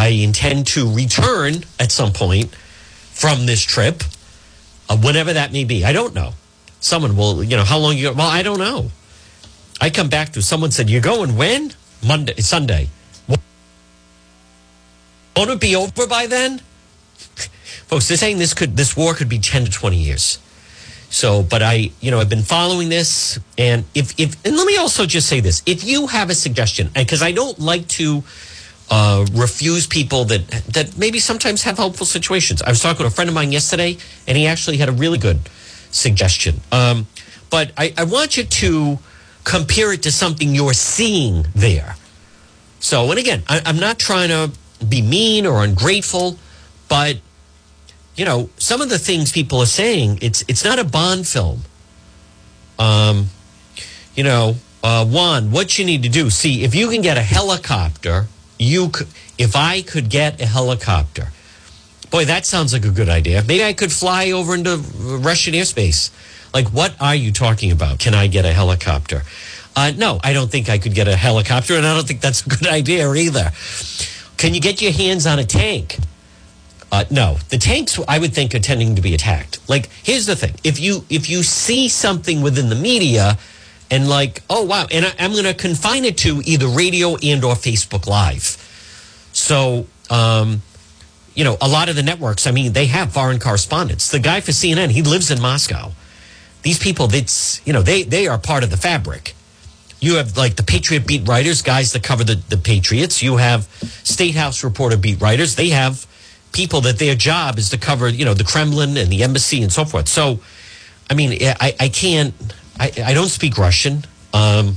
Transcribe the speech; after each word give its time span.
I 0.00 0.08
intend 0.08 0.66
to 0.68 0.90
return 0.90 1.62
at 1.78 1.92
some 1.92 2.14
point 2.14 2.54
from 2.54 3.44
this 3.44 3.60
trip, 3.62 4.02
uh, 4.88 4.96
whenever 4.96 5.34
that 5.34 5.52
may 5.52 5.64
be. 5.64 5.84
I 5.84 5.92
don't 5.92 6.14
know. 6.14 6.32
Someone 6.80 7.18
will, 7.18 7.44
you 7.44 7.54
know, 7.54 7.64
how 7.64 7.76
long 7.76 7.98
you? 7.98 8.10
Well, 8.10 8.26
I 8.26 8.42
don't 8.42 8.58
know. 8.58 8.90
I 9.78 9.90
come 9.90 10.08
back 10.08 10.32
to 10.32 10.40
someone 10.40 10.70
said, 10.70 10.88
"You're 10.88 11.02
going 11.02 11.36
when? 11.36 11.74
Monday, 12.02 12.40
Sunday. 12.40 12.88
Won't 15.36 15.50
it 15.50 15.60
be 15.60 15.76
over 15.76 16.06
by 16.06 16.26
then?" 16.26 16.62
Folks, 17.86 18.08
they're 18.08 18.16
saying 18.16 18.38
this 18.38 18.54
could 18.54 18.78
this 18.78 18.96
war 18.96 19.12
could 19.12 19.28
be 19.28 19.38
ten 19.38 19.66
to 19.66 19.70
twenty 19.70 19.98
years. 19.98 20.38
So, 21.10 21.42
but 21.42 21.60
I, 21.60 21.90
you 22.00 22.10
know, 22.10 22.20
I've 22.20 22.30
been 22.30 22.48
following 22.56 22.88
this, 22.88 23.38
and 23.58 23.84
if 23.94 24.18
if 24.18 24.42
and 24.46 24.56
let 24.56 24.66
me 24.66 24.78
also 24.78 25.04
just 25.04 25.28
say 25.28 25.40
this: 25.40 25.62
if 25.66 25.84
you 25.84 26.06
have 26.06 26.30
a 26.30 26.34
suggestion, 26.34 26.88
because 26.94 27.20
I 27.20 27.32
don't 27.32 27.58
like 27.58 27.86
to 28.00 28.24
uh, 28.90 29.24
refuse 29.32 29.86
people 29.86 30.24
that 30.26 30.48
that 30.72 30.98
maybe 30.98 31.20
sometimes 31.20 31.62
have 31.62 31.76
helpful 31.76 32.06
situations. 32.06 32.60
I 32.62 32.70
was 32.70 32.80
talking 32.80 33.04
to 33.04 33.06
a 33.06 33.10
friend 33.10 33.28
of 33.28 33.34
mine 33.34 33.52
yesterday, 33.52 33.96
and 34.26 34.36
he 34.36 34.46
actually 34.46 34.78
had 34.78 34.88
a 34.88 34.92
really 34.92 35.18
good 35.18 35.38
suggestion. 35.90 36.60
Um, 36.72 37.06
but 37.50 37.72
I, 37.76 37.94
I 37.96 38.04
want 38.04 38.36
you 38.36 38.44
to 38.44 38.98
compare 39.44 39.92
it 39.92 40.02
to 40.02 40.12
something 40.12 40.54
you're 40.54 40.72
seeing 40.72 41.46
there. 41.54 41.96
So, 42.80 43.10
and 43.10 43.18
again, 43.18 43.42
I, 43.48 43.60
I'm 43.64 43.78
not 43.78 43.98
trying 43.98 44.28
to 44.28 44.50
be 44.86 45.02
mean 45.02 45.46
or 45.46 45.62
ungrateful, 45.62 46.38
but 46.88 47.18
you 48.16 48.24
know, 48.24 48.50
some 48.56 48.80
of 48.80 48.88
the 48.88 48.98
things 48.98 49.32
people 49.32 49.60
are 49.60 49.66
saying, 49.66 50.18
it's 50.20 50.44
it's 50.48 50.64
not 50.64 50.78
a 50.78 50.84
Bond 50.84 51.26
film. 51.26 51.62
Um, 52.78 53.28
you 54.14 54.24
know, 54.24 54.56
uh, 54.82 55.06
Juan, 55.06 55.50
what 55.50 55.78
you 55.78 55.84
need 55.84 56.02
to 56.02 56.08
do, 56.08 56.30
see 56.30 56.64
if 56.64 56.74
you 56.74 56.88
can 56.88 57.02
get 57.02 57.16
a 57.16 57.22
helicopter. 57.22 58.26
You, 58.60 58.90
could, 58.90 59.08
if 59.38 59.56
I 59.56 59.80
could 59.80 60.10
get 60.10 60.38
a 60.38 60.44
helicopter, 60.44 61.28
boy, 62.10 62.26
that 62.26 62.44
sounds 62.44 62.74
like 62.74 62.84
a 62.84 62.90
good 62.90 63.08
idea. 63.08 63.42
Maybe 63.42 63.64
I 63.64 63.72
could 63.72 63.90
fly 63.90 64.32
over 64.32 64.54
into 64.54 64.76
Russian 64.76 65.54
airspace. 65.54 66.10
Like, 66.52 66.68
what 66.68 66.94
are 67.00 67.14
you 67.14 67.32
talking 67.32 67.72
about? 67.72 68.00
Can 68.00 68.12
I 68.12 68.26
get 68.26 68.44
a 68.44 68.52
helicopter? 68.52 69.22
Uh, 69.74 69.92
no, 69.96 70.20
I 70.22 70.34
don't 70.34 70.50
think 70.50 70.68
I 70.68 70.76
could 70.76 70.94
get 70.94 71.08
a 71.08 71.16
helicopter, 71.16 71.74
and 71.74 71.86
I 71.86 71.94
don't 71.94 72.06
think 72.06 72.20
that's 72.20 72.44
a 72.44 72.50
good 72.50 72.66
idea 72.80 73.10
either. 73.10 73.50
Can 74.36 74.52
you 74.52 74.60
get 74.60 74.82
your 74.82 74.92
hands 74.92 75.26
on 75.26 75.38
a 75.38 75.44
tank? 75.44 75.96
Uh, 76.92 77.04
no, 77.10 77.38
the 77.48 77.56
tanks 77.56 77.98
I 78.08 78.18
would 78.18 78.34
think 78.34 78.54
are 78.54 78.58
tending 78.58 78.96
to 78.96 79.00
be 79.00 79.14
attacked. 79.14 79.60
Like, 79.70 79.88
here's 80.02 80.26
the 80.26 80.36
thing: 80.36 80.54
if 80.64 80.78
you 80.78 81.06
if 81.08 81.30
you 81.30 81.42
see 81.44 81.88
something 81.88 82.42
within 82.42 82.68
the 82.68 82.74
media, 82.74 83.38
and 83.90 84.08
like, 84.08 84.42
oh 84.48 84.64
wow, 84.64 84.86
and 84.90 85.04
I, 85.04 85.12
am 85.18 85.32
going 85.32 85.44
to 85.44 85.54
confine 85.54 86.04
it 86.04 86.18
to 86.18 86.42
either 86.44 86.68
radio 86.68 87.16
and 87.16 87.44
or 87.44 87.54
Facebook 87.54 88.06
Live. 88.06 88.56
So, 89.32 89.86
um, 90.08 90.62
you 91.34 91.44
know, 91.44 91.56
a 91.60 91.68
lot 91.68 91.88
of 91.88 91.96
the 91.96 92.02
networks, 92.02 92.46
I 92.46 92.50
mean, 92.50 92.72
they 92.72 92.86
have 92.86 93.12
foreign 93.12 93.38
correspondents. 93.38 94.10
The 94.10 94.18
guy 94.18 94.40
for 94.40 94.52
CNN, 94.52 94.90
he 94.90 95.02
lives 95.02 95.30
in 95.30 95.40
Moscow. 95.40 95.92
These 96.62 96.78
people, 96.78 97.06
that's 97.06 97.64
you 97.66 97.72
know, 97.72 97.82
they 97.82 98.02
they 98.02 98.26
are 98.26 98.38
part 98.38 98.64
of 98.64 98.70
the 98.70 98.76
fabric. 98.76 99.34
You 100.00 100.16
have 100.16 100.36
like 100.36 100.56
the 100.56 100.62
Patriot 100.62 101.06
beat 101.06 101.28
writers, 101.28 101.62
guys 101.62 101.92
that 101.92 102.02
cover 102.02 102.24
the, 102.24 102.36
the 102.48 102.56
Patriots. 102.56 103.22
You 103.22 103.36
have 103.36 103.64
State 104.04 104.34
House 104.34 104.64
reporter 104.64 104.96
beat 104.96 105.20
writers. 105.20 105.56
They 105.56 105.68
have 105.70 106.06
people 106.52 106.80
that 106.82 106.98
their 106.98 107.14
job 107.14 107.58
is 107.58 107.70
to 107.70 107.78
cover, 107.78 108.08
you 108.08 108.24
know, 108.24 108.34
the 108.34 108.44
Kremlin 108.44 108.96
and 108.96 109.10
the 109.10 109.22
embassy 109.22 109.62
and 109.62 109.72
so 109.72 109.84
forth. 109.84 110.08
So, 110.08 110.40
I 111.08 111.14
mean, 111.14 111.38
I, 111.42 111.74
I 111.78 111.88
can't, 111.88 112.34
I, 112.78 112.92
I 113.06 113.14
don't 113.14 113.28
speak 113.28 113.58
Russian, 113.58 114.04
um, 114.32 114.76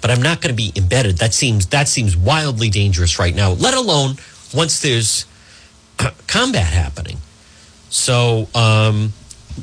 but 0.00 0.10
I'm 0.10 0.22
not 0.22 0.40
going 0.40 0.54
to 0.54 0.56
be 0.56 0.72
embedded. 0.76 1.18
That 1.18 1.34
seems 1.34 1.66
that 1.68 1.88
seems 1.88 2.16
wildly 2.16 2.70
dangerous 2.70 3.18
right 3.18 3.34
now. 3.34 3.52
Let 3.52 3.74
alone 3.74 4.16
once 4.54 4.80
there's 4.80 5.26
combat 6.26 6.72
happening. 6.72 7.18
So, 7.90 8.48
um, 8.54 9.12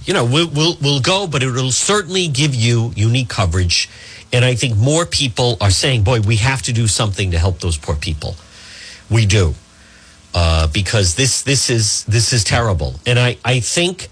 you 0.05 0.13
know, 0.13 0.23
we'll, 0.23 0.49
we'll 0.49 0.77
we'll 0.81 1.01
go, 1.01 1.27
but 1.27 1.41
it'll 1.41 1.71
certainly 1.71 2.27
give 2.27 2.53
you 2.53 2.93
unique 2.95 3.29
coverage. 3.29 3.89
And 4.31 4.45
I 4.45 4.53
think 4.53 4.77
more 4.77 5.05
people 5.05 5.57
are 5.59 5.71
saying, 5.71 6.03
"Boy, 6.03 6.21
we 6.21 6.35
have 6.37 6.61
to 6.63 6.73
do 6.73 6.87
something 6.87 7.31
to 7.31 7.39
help 7.39 7.59
those 7.59 7.77
poor 7.77 7.95
people." 7.95 8.35
We 9.09 9.25
do 9.25 9.55
uh, 10.33 10.67
because 10.67 11.15
this 11.15 11.41
this 11.41 11.69
is 11.69 12.03
this 12.05 12.33
is 12.33 12.43
terrible. 12.43 12.99
And 13.05 13.19
I, 13.19 13.37
I 13.43 13.59
think 13.59 14.09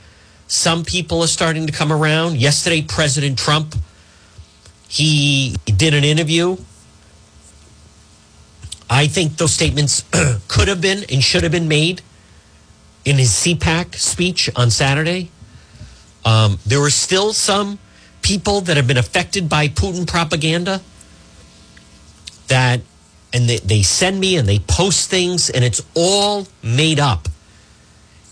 some 0.47 0.83
people 0.83 1.21
are 1.21 1.27
starting 1.27 1.67
to 1.67 1.73
come 1.73 1.91
around. 1.91 2.37
Yesterday, 2.37 2.81
President 2.81 3.37
Trump 3.37 3.75
he 4.87 5.55
did 5.65 5.93
an 5.93 6.03
interview. 6.03 6.57
I 8.89 9.07
think 9.07 9.37
those 9.37 9.53
statements 9.53 10.03
could 10.47 10.67
have 10.69 10.81
been 10.81 11.03
and 11.11 11.21
should 11.21 11.43
have 11.43 11.51
been 11.51 11.67
made 11.67 12.01
in 13.03 13.17
his 13.17 13.29
CPAC 13.31 13.95
speech 13.95 14.49
on 14.55 14.69
Saturday. 14.69 15.29
Um, 16.23 16.59
there 16.65 16.81
are 16.81 16.89
still 16.89 17.33
some 17.33 17.79
people 18.21 18.61
that 18.61 18.77
have 18.77 18.87
been 18.87 18.97
affected 18.97 19.49
by 19.49 19.67
Putin 19.67 20.07
propaganda 20.07 20.81
that 22.47 22.81
and 23.33 23.49
they, 23.49 23.57
they 23.59 23.81
send 23.81 24.19
me 24.19 24.37
and 24.37 24.47
they 24.47 24.59
post 24.59 25.09
things 25.09 25.49
and 25.49 25.65
it's 25.65 25.81
all 25.95 26.47
made 26.63 26.99
up. 26.99 27.27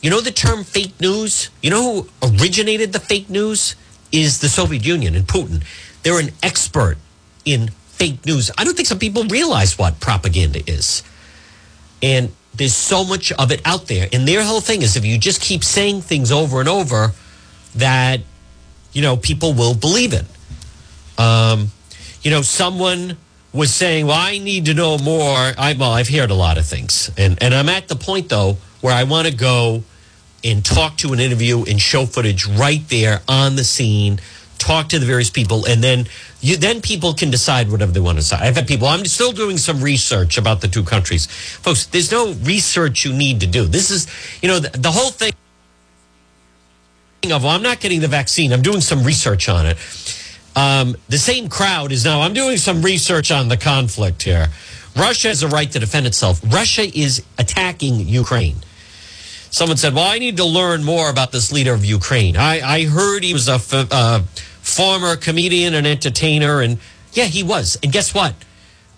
You 0.06 0.12
know 0.12 0.22
the 0.22 0.30
term 0.30 0.64
fake 0.64 1.02
news? 1.02 1.50
You 1.64 1.72
know 1.72 2.04
who 2.22 2.38
originated 2.40 2.94
the 2.94 3.00
fake 3.00 3.28
news? 3.28 3.76
Is 4.12 4.38
the 4.38 4.50
Soviet 4.50 4.86
Union 4.86 5.16
and 5.16 5.26
Putin. 5.26 5.64
They're 6.04 6.20
an 6.20 6.30
expert 6.44 7.00
in 7.44 7.70
fake 7.88 8.24
news. 8.24 8.52
I 8.56 8.66
don't 8.66 8.76
think 8.76 8.88
some 8.88 9.00
people 9.00 9.24
realize 9.24 9.80
what 9.80 10.00
propaganda 10.00 10.62
is. 10.70 11.02
And 12.04 12.32
there's 12.54 12.76
so 12.76 13.04
much 13.04 13.32
of 13.32 13.52
it 13.52 13.64
out 13.66 13.88
there. 13.88 14.08
And 14.14 14.28
their 14.28 14.44
whole 14.44 14.62
thing 14.62 14.84
is 14.84 14.96
if 14.96 15.04
you 15.06 15.18
just 15.18 15.42
keep 15.42 15.64
saying 15.64 16.02
things 16.02 16.32
over 16.32 16.60
and 16.60 16.70
over, 16.70 17.14
that, 17.74 18.20
you 18.94 19.02
know, 19.02 19.18
people 19.18 19.54
will 19.54 19.74
believe 19.74 20.14
it. 20.14 20.26
Um, 21.20 21.72
you 22.22 22.30
know, 22.30 22.44
someone 22.44 23.18
was 23.54 23.74
saying, 23.74 24.06
"Well, 24.06 24.20
I 24.20 24.38
need 24.38 24.66
to 24.66 24.76
know 24.76 25.00
more." 25.00 25.52
I 25.58 25.76
well, 25.80 25.94
I've 25.94 26.10
heard 26.10 26.30
a 26.30 26.36
lot 26.36 26.60
of 26.60 26.66
things, 26.68 27.10
and 27.18 27.42
and 27.42 27.56
I'm 27.56 27.70
at 27.70 27.88
the 27.88 27.96
point 27.96 28.30
though 28.30 28.58
where 28.82 28.94
I 28.94 29.04
want 29.06 29.28
to 29.28 29.34
go 29.34 29.84
and 30.46 30.64
talk 30.64 30.98
to 30.98 31.12
an 31.12 31.20
interview 31.20 31.64
and 31.64 31.82
show 31.82 32.06
footage 32.06 32.46
right 32.46 32.88
there 32.90 33.22
on 33.28 33.56
the 33.56 33.64
scene. 33.64 34.20
Talk 34.58 34.88
to 34.90 35.00
the 35.00 35.06
various 35.06 35.30
people, 35.30 35.66
and 35.66 35.84
then 35.84 36.06
you 36.40 36.56
then 36.56 36.80
people 36.80 37.14
can 37.14 37.30
decide 37.30 37.70
whatever 37.70 37.92
they 37.92 38.00
want 38.00 38.18
to 38.18 38.22
decide. 38.22 38.44
I've 38.44 38.56
had 38.56 38.68
people. 38.68 38.88
I'm 38.88 39.04
still 39.06 39.34
doing 39.34 39.58
some 39.58 39.82
research 39.82 40.38
about 40.38 40.62
the 40.62 40.70
two 40.70 40.84
countries, 40.84 41.26
folks. 41.26 41.88
There's 41.88 42.12
no 42.12 42.32
research 42.44 43.04
you 43.04 43.12
need 43.12 43.42
to 43.42 43.48
do. 43.48 43.66
This 43.66 43.92
is, 43.92 44.08
you 44.42 44.48
know, 44.48 44.60
the, 44.60 44.78
the 44.78 44.92
whole 44.92 45.12
thing 45.12 45.34
of 47.26 47.44
well, 47.44 47.48
I'm 47.48 47.64
not 47.64 47.82
getting 47.82 48.00
the 48.00 48.08
vaccine. 48.08 48.54
I'm 48.54 48.62
doing 48.62 48.82
some 48.82 49.04
research 49.04 49.50
on 49.50 49.66
it 49.66 49.78
um, 50.56 50.96
the 51.10 51.18
same 51.18 51.50
crowd 51.50 51.92
is 51.92 52.06
now, 52.06 52.22
I'm 52.22 52.34
doing 52.34 52.58
some 52.58 52.82
research 52.82 53.32
on 53.32 53.50
the 53.50 53.58
conflict 53.58 54.24
here. 54.24 54.48
Russia 54.96 55.28
has 55.28 55.44
a 55.44 55.50
right 55.50 55.70
to 55.72 55.80
defend 55.80 56.08
itself. 56.08 56.42
Russia 56.46 56.84
is 56.84 57.24
attacking 57.38 58.00
Ukraine. 58.00 58.56
Someone 59.56 59.78
said, 59.78 59.94
Well, 59.94 60.04
I 60.04 60.20
need 60.20 60.36
to 60.36 60.44
learn 60.44 60.84
more 60.84 61.10
about 61.10 61.32
this 61.32 61.54
leader 61.54 61.74
of 61.74 61.86
Ukraine. 61.86 62.36
I, 62.36 62.60
I 62.60 62.84
heard 62.84 63.24
he 63.24 63.32
was 63.32 63.48
a 63.48 63.54
f- 63.54 63.90
uh, 63.90 64.20
former 64.60 65.16
comedian 65.16 65.76
and 65.76 65.88
entertainer. 65.88 66.60
And 66.60 66.78
yeah, 67.14 67.24
he 67.24 67.42
was. 67.42 67.78
And 67.82 67.90
guess 67.90 68.14
what? 68.14 68.36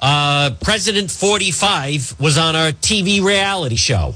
Uh, 0.01 0.55
President 0.59 1.11
45 1.11 2.19
was 2.19 2.39
on 2.39 2.55
our 2.55 2.71
TV 2.71 3.23
reality 3.23 3.75
show. 3.75 4.15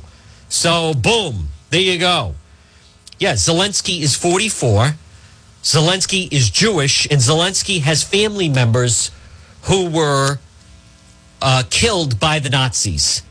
So, 0.50 0.96
boom, 0.96 1.50
there 1.70 1.80
you 1.80 2.00
go. 2.00 2.34
Yeah, 3.20 3.34
Zelensky 3.34 4.02
is 4.02 4.16
44. 4.16 4.96
Zelensky 5.62 6.28
is 6.34 6.50
Jewish, 6.50 7.06
and 7.12 7.22
Zelensky 7.22 7.82
has 7.82 8.02
family 8.02 8.50
members 8.50 9.12
who 9.66 9.92
were 9.92 10.40
uh, 11.40 11.62
killed 11.70 12.20
by 12.20 12.40
the 12.40 12.50
Nazis. 12.50 13.22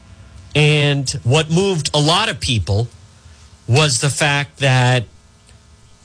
And 0.54 1.10
what 1.24 1.50
moved 1.50 1.90
a 1.92 2.00
lot 2.00 2.28
of 2.28 2.38
people 2.38 2.86
was 3.70 4.00
the 4.00 4.10
fact 4.10 4.56
that 4.58 5.04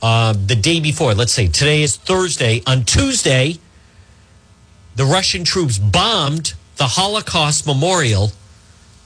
uh, 0.00 0.32
the 0.32 0.54
day 0.54 0.78
before, 0.78 1.14
let's 1.14 1.32
say 1.32 1.48
today 1.48 1.82
is 1.82 1.96
Thursday, 1.96 2.62
on 2.64 2.84
Tuesday, 2.84 3.58
the 4.94 5.04
Russian 5.04 5.42
troops 5.42 5.76
bombed 5.76 6.54
the 6.76 6.84
Holocaust 6.84 7.66
Memorial, 7.66 8.30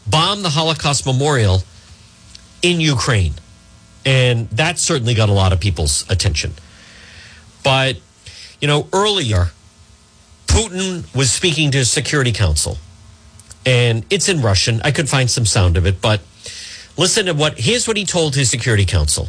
bombed 0.07 0.45
the 0.45 0.51
Holocaust 0.51 1.07
Memorial 1.07 1.63
in 2.61 2.81
Ukraine. 2.81 3.33
And 4.05 4.51
that 4.51 4.79
certainly 4.79 5.15
got 5.15 5.31
a 5.31 5.33
lot 5.33 5.55
of 5.55 5.61
people's 5.61 6.05
attention. 6.11 6.53
But, 7.65 7.97
you 8.61 8.69
know, 8.69 8.89
earlier, 8.93 9.53
Putin 10.47 11.15
was 11.15 11.33
speaking 11.33 11.71
to 11.71 11.87
Security 11.87 12.33
Council, 12.33 12.77
and 13.65 14.05
it's 14.11 14.29
in 14.29 14.43
Russian. 14.43 14.83
I 14.85 14.91
could 14.91 15.09
find 15.09 15.31
some 15.31 15.47
sound 15.47 15.79
of 15.79 15.87
it, 15.87 16.03
but 16.03 16.21
listen 17.01 17.25
to 17.27 17.33
what, 17.33 17.59
here's 17.59 17.89
what 17.89 17.97
he 17.97 18.05
told 18.05 18.35
his 18.35 18.51
Security 18.51 18.85
Council. 18.85 19.29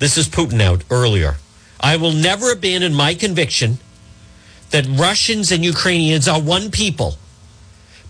This 0.00 0.18
is 0.18 0.28
Putin 0.28 0.60
out 0.60 0.84
earlier. 0.90 1.36
I 1.80 1.96
will 1.96 2.12
never 2.12 2.52
abandon 2.52 2.92
my 2.94 3.14
conviction 3.14 3.78
that 4.70 4.86
Russians 4.86 5.50
and 5.50 5.64
Ukrainians 5.64 6.28
are 6.28 6.40
one 6.40 6.70
people. 6.70 7.16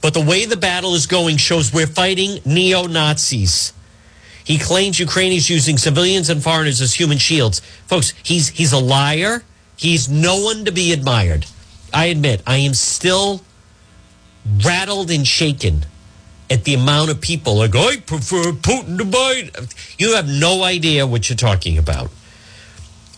But 0.02 0.12
the 0.12 0.20
way 0.20 0.44
the 0.44 0.56
battle 0.56 0.94
is 0.94 1.06
going 1.06 1.36
shows 1.36 1.72
we're 1.72 1.86
fighting 1.86 2.40
neo 2.44 2.86
Nazis. 2.86 3.72
He 4.42 4.58
claims 4.58 4.98
Ukraine 4.98 5.32
is 5.32 5.48
using 5.48 5.78
civilians 5.78 6.28
and 6.28 6.42
foreigners 6.42 6.80
as 6.82 6.94
human 6.94 7.18
shields. 7.18 7.60
Folks, 7.86 8.12
he's 8.22 8.48
he's 8.48 8.72
a 8.72 8.78
liar. 8.78 9.42
He's 9.76 10.08
no 10.08 10.40
one 10.40 10.64
to 10.66 10.72
be 10.72 10.92
admired. 10.92 11.46
I 11.92 12.06
admit, 12.06 12.42
I 12.46 12.56
am 12.56 12.74
still 12.74 13.40
rattled 14.62 15.10
and 15.10 15.26
shaken 15.26 15.86
at 16.50 16.64
the 16.64 16.74
amount 16.74 17.10
of 17.10 17.20
people 17.20 17.56
like 17.56 17.74
I 17.74 17.96
prefer 17.96 18.52
Putin 18.52 18.98
to 18.98 19.04
Biden. 19.04 19.98
You 19.98 20.14
have 20.14 20.28
no 20.28 20.62
idea 20.62 21.06
what 21.06 21.28
you're 21.28 21.36
talking 21.36 21.78
about. 21.78 22.10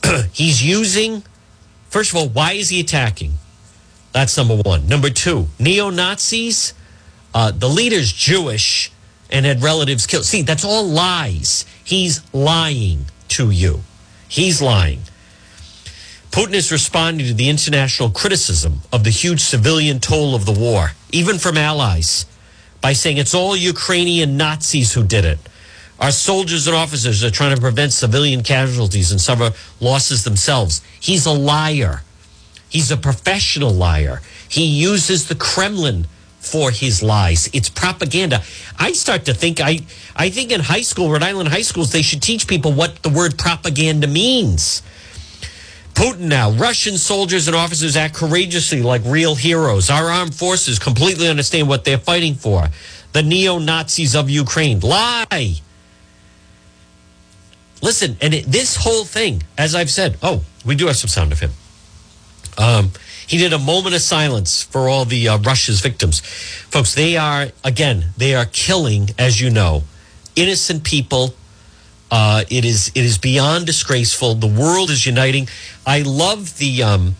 he's 0.33 0.65
using 0.65 1.23
first 1.89 2.11
of 2.11 2.17
all, 2.17 2.29
why 2.29 2.53
is 2.53 2.69
he 2.69 2.81
attacking? 2.81 3.35
That's 4.13 4.37
number 4.37 4.57
one. 4.57 4.89
Number 4.89 5.11
two, 5.11 5.49
neo 5.59 5.91
Nazis. 5.91 6.75
Uh, 7.35 7.51
the 7.51 7.69
leader's 7.69 8.13
Jewish 8.13 8.91
and 9.31 9.45
had 9.45 9.63
relatives 9.63 10.07
killed. 10.07 10.25
See, 10.25 10.43
that's 10.43 10.65
all 10.65 10.87
lies. 10.87 11.67
He's 11.85 12.23
lying 12.33 13.07
to 13.29 13.51
you. 13.51 13.81
He's 14.29 14.63
lying. 14.63 15.01
Putin 16.31 16.55
is 16.55 16.71
responding 16.71 17.27
to 17.27 17.35
the 17.35 17.49
international 17.49 18.11
criticism 18.11 18.83
of 18.93 19.05
the 19.05 19.11
huge 19.11 19.41
civilian 19.41 20.01
toll 20.01 20.35
of 20.35 20.45
the 20.45 20.53
war, 20.53 20.93
even 21.11 21.39
from 21.39 21.57
allies, 21.57 22.27
by 22.81 22.93
saying 22.93 23.17
it's 23.19 23.35
all 23.35 23.57
Ukrainian 23.57 24.37
Nazis 24.37 24.93
who 24.93 25.05
did 25.05 25.25
it. 25.25 25.39
Our 25.99 26.11
soldiers 26.11 26.67
and 26.67 26.77
officers 26.77 27.25
are 27.25 27.31
trying 27.31 27.55
to 27.55 27.61
prevent 27.61 27.93
civilian 27.93 28.43
casualties 28.43 29.13
and 29.13 29.21
suffer 29.21 29.53
losses 29.81 30.25
themselves. 30.25 30.83
He's 31.01 31.25
a 31.27 31.33
liar. 31.33 32.03
He's 32.69 32.91
a 32.91 32.97
professional 32.97 33.71
liar. 33.73 34.21
He 34.49 34.67
uses 34.67 35.29
the 35.29 35.35
Kremlin 35.35 36.07
for 36.39 36.71
his 36.71 37.03
lies. 37.03 37.49
It's 37.53 37.69
propaganda. 37.69 38.43
I 38.79 38.93
start 38.93 39.25
to 39.25 39.35
think 39.35 39.61
I 39.61 39.81
I 40.15 40.31
think 40.31 40.53
in 40.53 40.61
high 40.61 40.83
school, 40.83 41.11
Rhode 41.11 41.23
Island 41.23 41.49
high 41.49 41.63
schools, 41.63 41.93
they 41.93 42.03
should 42.03 42.23
teach 42.23 42.47
people 42.47 42.73
what 42.73 43.03
the 43.03 43.09
word 43.09 43.39
propaganda 43.39 44.07
means. 44.07 44.83
Putin 45.97 46.29
now, 46.29 46.51
Russian 46.51 46.99
soldiers 46.99 47.49
and 47.49 47.57
officers 47.57 47.97
act 47.97 48.15
courageously 48.15 48.83
like 48.83 49.01
real 49.07 49.35
heroes. 49.35 49.89
Our 49.89 50.11
armed 50.11 50.35
forces 50.35 50.79
completely 50.79 51.27
understand 51.27 51.69
what 51.69 51.87
they're 51.87 51.97
fighting 51.97 52.35
for. 52.35 52.69
The 53.15 53.23
neo 53.23 53.59
Nazis 53.59 54.15
of 54.15 54.29
Ukraine 54.29 54.81
lie. 54.81 55.55
Listen, 57.81 58.19
and 58.21 58.35
it, 58.35 58.45
this 58.45 58.77
whole 58.77 59.07
thing, 59.07 59.43
as 59.57 59.75
I've 59.75 59.89
said, 59.89 60.19
oh, 60.23 60.45
we 60.67 60.75
do 60.75 60.87
have 60.87 60.97
some 60.97 61.09
sound 61.09 61.33
of 61.33 61.41
him. 61.41 61.53
Um, 62.59 62.91
he 63.27 63.39
did 63.39 63.55
a 63.55 63.59
moment 63.59 63.95
of 63.95 64.03
silence 64.03 64.63
for 64.63 64.91
all 64.91 65.07
the 65.07 65.29
uh, 65.29 65.39
Russia's 65.39 65.81
victims. 65.81 66.21
Folks, 66.21 66.95
they 66.95 67.17
are, 67.17 67.49
again, 67.65 68.13
they 68.19 68.35
are 68.35 68.45
killing, 68.45 69.09
as 69.19 69.41
you 69.41 69.49
know, 69.49 69.85
innocent 70.37 70.85
people. 70.85 71.35
Uh, 72.11 72.45
it 72.49 72.65
is 72.65 72.89
it 72.95 73.05
is 73.05 73.19
beyond 73.19 73.67
disgraceful. 73.67 74.35
The 74.35 74.47
world 74.47 74.91
is 74.91 75.05
uniting. 75.07 75.49
I 75.85 76.03
love 76.03 76.59
the, 76.59 76.83
um, 76.83 77.17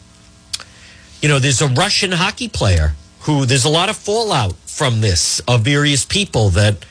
you 1.21 1.29
know, 1.29 1.39
there's 1.39 1.61
a 1.61 1.69
Russian 1.69 2.13
hockey 2.13 2.49
player 2.49 2.95
who 3.21 3.45
there's 3.47 3.65
a 3.65 3.69
lot 3.69 3.89
of 3.89 3.97
fallout 3.97 4.55
from 4.67 5.01
this 5.01 5.41
of 5.49 5.63
various 5.63 6.05
people 6.05 6.51
that, 6.51 6.87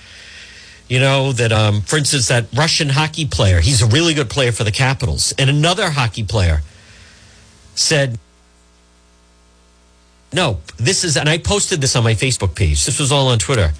you 0.90 1.00
know, 1.00 1.32
that, 1.32 1.54
um, 1.54 1.82
for 1.82 1.98
instance, 1.98 2.28
that 2.28 2.48
Russian 2.54 2.90
hockey 2.90 3.26
player, 3.26 3.62
he's 3.62 3.82
a 3.82 3.88
really 3.88 4.14
good 4.14 4.30
player 4.30 4.52
for 4.52 4.66
the 4.66 4.72
Capitals. 4.72 5.34
And 5.38 5.50
another 5.50 5.92
hockey 5.92 6.24
player 6.24 6.62
said, 7.76 8.20
no, 10.34 10.60
this 10.76 11.06
is, 11.06 11.16
and 11.16 11.30
I 11.30 11.38
posted 11.38 11.80
this 11.80 11.96
on 11.96 12.04
my 12.04 12.14
Facebook 12.14 12.56
page. 12.56 12.86
This 12.86 13.00
was 13.00 13.12
all 13.12 13.30
on 13.30 13.40
Twitter. 13.40 13.72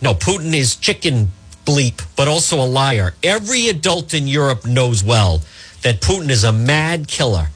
No, 0.00 0.14
Putin 0.14 0.54
is 0.54 0.76
chicken 0.76 1.30
bleep, 1.64 2.04
but 2.16 2.28
also 2.28 2.60
a 2.60 2.66
liar. 2.66 3.14
Every 3.22 3.68
adult 3.68 4.14
in 4.14 4.26
Europe 4.26 4.66
knows 4.66 5.02
well 5.02 5.42
that 5.82 6.00
Putin 6.00 6.30
is 6.30 6.44
a 6.44 6.52
mad 6.52 7.08
killer 7.08 7.48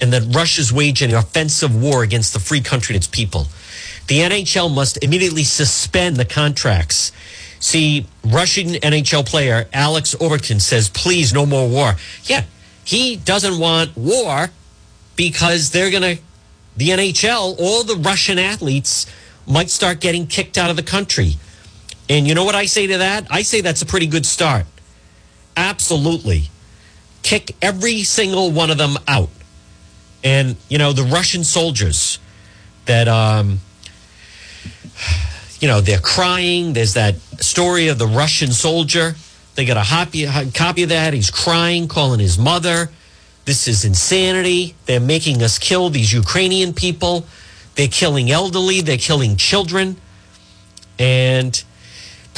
and 0.00 0.12
that 0.12 0.22
Russia's 0.34 0.72
waging 0.72 1.10
an 1.10 1.16
offensive 1.16 1.74
war 1.74 2.02
against 2.02 2.32
the 2.32 2.40
free 2.40 2.60
country 2.60 2.94
and 2.94 3.02
its 3.02 3.08
people. 3.08 3.48
The 4.06 4.20
NHL 4.20 4.74
must 4.74 5.02
immediately 5.02 5.44
suspend 5.44 6.16
the 6.16 6.24
contracts. 6.24 7.12
See, 7.60 8.06
Russian 8.24 8.68
NHL 8.68 9.26
player 9.26 9.68
Alex 9.72 10.14
Ovechkin 10.14 10.60
says, 10.60 10.88
please, 10.88 11.34
no 11.34 11.44
more 11.44 11.68
war. 11.68 11.96
Yeah, 12.24 12.44
he 12.84 13.16
doesn't 13.16 13.58
want 13.58 13.96
war 13.96 14.50
because 15.16 15.70
they're 15.70 15.90
going 15.90 16.16
to 16.16 16.22
the 16.78 16.90
NHL, 16.90 17.56
all 17.58 17.82
the 17.82 17.96
Russian 17.96 18.38
athletes 18.38 19.06
might 19.48 19.68
start 19.68 19.98
getting 20.00 20.28
kicked 20.28 20.56
out 20.56 20.70
of 20.70 20.76
the 20.76 20.82
country. 20.84 21.34
And 22.08 22.26
you 22.26 22.34
know 22.34 22.44
what 22.44 22.54
I 22.54 22.66
say 22.66 22.86
to 22.86 22.98
that? 22.98 23.26
I 23.30 23.42
say 23.42 23.60
that's 23.60 23.82
a 23.82 23.86
pretty 23.86 24.06
good 24.06 24.24
start. 24.24 24.66
Absolutely. 25.56 26.50
Kick 27.22 27.54
every 27.60 28.02
single 28.04 28.50
one 28.50 28.70
of 28.70 28.78
them 28.78 28.96
out. 29.06 29.28
And, 30.24 30.56
you 30.68 30.78
know, 30.78 30.92
the 30.92 31.04
Russian 31.04 31.44
soldiers 31.44 32.18
that, 32.86 33.08
um, 33.08 33.60
you 35.60 35.68
know, 35.68 35.80
they're 35.80 35.98
crying. 35.98 36.72
There's 36.72 36.94
that 36.94 37.16
story 37.40 37.88
of 37.88 37.98
the 37.98 38.06
Russian 38.06 38.52
soldier. 38.52 39.14
They 39.54 39.64
got 39.64 39.76
a 39.76 40.50
copy, 40.54 40.82
of 40.84 40.88
that. 40.90 41.14
He's 41.14 41.30
crying, 41.30 41.88
calling 41.88 42.20
his 42.20 42.38
mother. 42.38 42.90
This 43.44 43.66
is 43.66 43.84
insanity. 43.84 44.76
They're 44.86 45.00
making 45.00 45.42
us 45.42 45.58
kill 45.58 45.90
these 45.90 46.12
Ukrainian 46.12 46.72
people. 46.74 47.26
They're 47.74 47.88
killing 47.88 48.30
elderly. 48.30 48.82
They're 48.82 48.98
killing 48.98 49.36
children. 49.36 49.96
And 50.98 51.62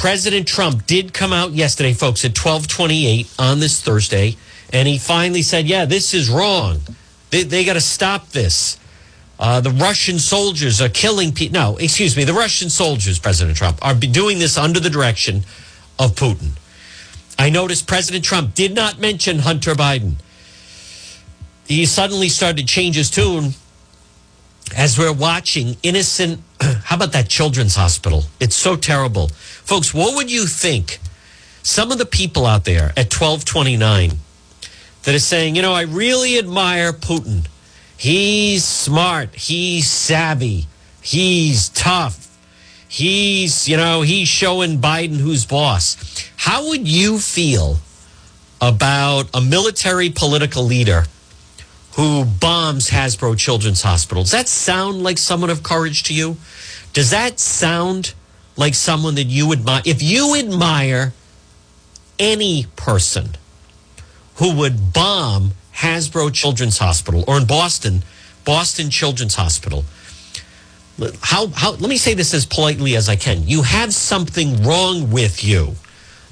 President 0.01 0.49
Trump 0.49 0.87
did 0.87 1.13
come 1.13 1.33
out 1.33 1.53
yesterday, 1.53 1.93
folks, 1.93 2.25
at 2.25 2.31
1228 2.31 3.33
on 3.39 3.61
this 3.61 3.83
Thursday. 3.83 4.37
And 4.73 4.89
he 4.89 4.99
finally 4.99 5.43
said, 5.43 5.67
yeah, 5.67 5.85
this 5.85 6.15
is 6.15 6.31
wrong. 6.31 6.81
They, 7.31 7.43
they 7.43 7.65
got 7.65 7.75
to 7.75 7.81
stop 7.81 8.29
this. 8.31 8.79
Uh, 9.39 9.61
the 9.61 9.71
Russian 9.71 10.19
soldiers 10.19 10.81
are 10.81 10.89
killing 10.89 11.33
people. 11.33 11.61
No, 11.61 11.77
excuse 11.77 12.17
me. 12.17 12.25
The 12.25 12.33
Russian 12.33 12.71
soldiers, 12.71 13.19
President 13.19 13.57
Trump, 13.57 13.79
are 13.83 13.95
doing 13.95 14.39
this 14.39 14.57
under 14.59 14.81
the 14.81 14.91
direction 14.91 15.45
of 15.99 16.13
Putin. 16.13 16.51
I 17.39 17.51
noticed 17.51 17.87
President 17.87 18.25
Trump 18.25 18.55
did 18.55 18.75
not 18.75 18.99
mention 18.99 19.39
Hunter 19.41 19.75
Biden 19.75 20.17
he 21.71 21.87
suddenly 21.87 22.29
started 22.29 22.59
to 22.59 22.65
change 22.65 22.97
his 22.97 23.11
tune 23.11 23.55
as 24.77 24.99
we're 24.99 25.13
watching 25.13 25.77
innocent. 25.83 26.43
How 26.85 26.97
about 26.97 27.13
that 27.13 27.29
children's 27.29 27.77
hospital? 27.77 28.25
It's 28.39 28.57
so 28.57 28.77
terrible. 28.77 29.29
Folks, 29.29 29.95
what 29.95 30.15
would 30.17 30.31
you 30.31 30.47
think? 30.47 30.99
Some 31.63 31.93
of 31.93 31.99
the 31.99 32.07
people 32.07 32.47
out 32.47 32.65
there 32.65 32.93
at 32.97 33.13
1229 33.13 34.13
that 35.03 35.15
are 35.15 35.19
saying, 35.19 35.57
you 35.57 35.63
know, 35.63 35.73
I 35.73 35.83
really 35.83 36.39
admire 36.39 36.93
Putin. 36.93 37.47
He's 37.97 38.65
smart. 38.65 39.35
He's 39.35 39.91
savvy. 39.91 40.67
He's 41.03 41.69
tough. 41.71 42.27
He's, 42.89 43.69
you 43.69 43.77
know, 43.77 44.03
he's 44.03 44.29
showing 44.29 44.79
Biden 44.79 45.17
who's 45.17 45.45
boss. 45.45 45.97
How 46.37 46.69
would 46.69 46.89
you 46.89 47.19
feel 47.19 47.79
about 48.61 49.31
a 49.33 49.41
military 49.41 50.11
political 50.11 50.65
leader 50.65 51.05
who 51.97 52.25
bombs 52.25 52.91
Hasbro 52.91 53.37
Children's 53.37 53.83
Hospital. 53.83 54.23
Does 54.23 54.33
that 54.33 54.49
sound 54.49 55.03
like 55.03 55.19
someone 55.19 55.51
of 55.51 55.63
courage 55.63 56.05
to 56.05 56.15
you? 56.15 56.37
Does 56.93 57.11
that 57.11 57.41
sound 57.41 58.15
like 58.57 58.75
someone 58.75 59.17
that 59.17 59.25
you 59.25 59.53
admire? 59.53 59.83
If 59.85 60.03
you 60.03 60.37
admire 60.37 61.13
any 62.19 62.67
person 62.77 63.37
who 64.37 64.57
would 64.57 64.93
bomb 64.93 65.53
Hasbro 65.77 66.33
Children's 66.33 66.79
Hospital 66.79 67.25
or 67.27 67.39
in 67.39 67.47
Boston, 67.47 68.03
Boston 68.45 68.91
Children's 68.91 69.35
Hospital, 69.35 69.85
how, 71.23 71.49
how, 71.49 71.73
let 71.73 71.89
me 71.89 71.97
say 71.97 72.15
this 72.15 72.35
as 72.35 72.45
politely 72.45 72.95
as 72.95 73.09
I 73.09 73.17
can. 73.17 73.49
You 73.49 73.63
have 73.63 73.95
something 73.95 74.63
wrong 74.63 75.11
with 75.11 75.43
you 75.43 75.77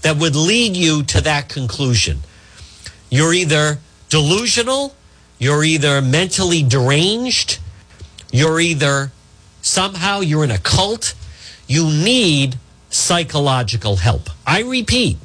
that 0.03 0.17
would 0.19 0.37
lead 0.37 0.77
you 0.77 1.03
to 1.05 1.21
that 1.23 1.49
conclusion. 1.49 2.19
You're 3.11 3.33
either 3.33 3.79
delusional 4.11 4.95
you're 5.39 5.65
either 5.65 6.03
mentally 6.03 6.63
deranged, 6.63 7.59
you're 8.33 8.61
either 8.61 9.13
somehow 9.63 10.21
you're 10.21 10.45
in 10.45 10.51
a 10.51 10.59
cult, 10.59 11.15
you 11.67 11.85
need 11.85 12.57
psychological 12.91 13.97
help. 13.97 14.31
I 14.47 14.63
repeat, 14.63 15.19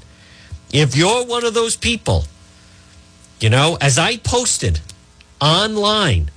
if 0.72 0.96
you're 0.96 1.26
one 1.26 1.46
of 1.46 1.54
those 1.54 1.76
people, 1.76 2.26
you 3.40 3.50
know, 3.50 3.78
as 3.82 3.98
I 3.98 4.18
posted 4.18 4.80
online, 5.42 6.30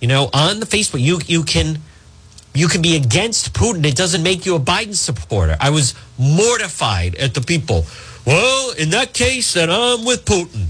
you 0.00 0.08
know, 0.08 0.30
on 0.32 0.60
the 0.60 0.66
Facebook, 0.66 1.00
you 1.00 1.20
you 1.26 1.44
can 1.44 1.78
you 2.54 2.68
can 2.68 2.82
be 2.82 2.96
against 2.96 3.52
Putin. 3.52 3.84
It 3.84 3.96
doesn't 3.96 4.22
make 4.22 4.44
you 4.44 4.56
a 4.56 4.60
Biden 4.60 4.94
supporter. 4.94 5.56
I 5.60 5.70
was 5.70 5.94
mortified 6.18 7.14
at 7.16 7.34
the 7.34 7.40
people. 7.40 7.86
Well, 8.26 8.72
in 8.72 8.90
that 8.90 9.14
case, 9.14 9.54
then 9.54 9.70
I'm 9.70 10.04
with 10.04 10.24
Putin. 10.24 10.66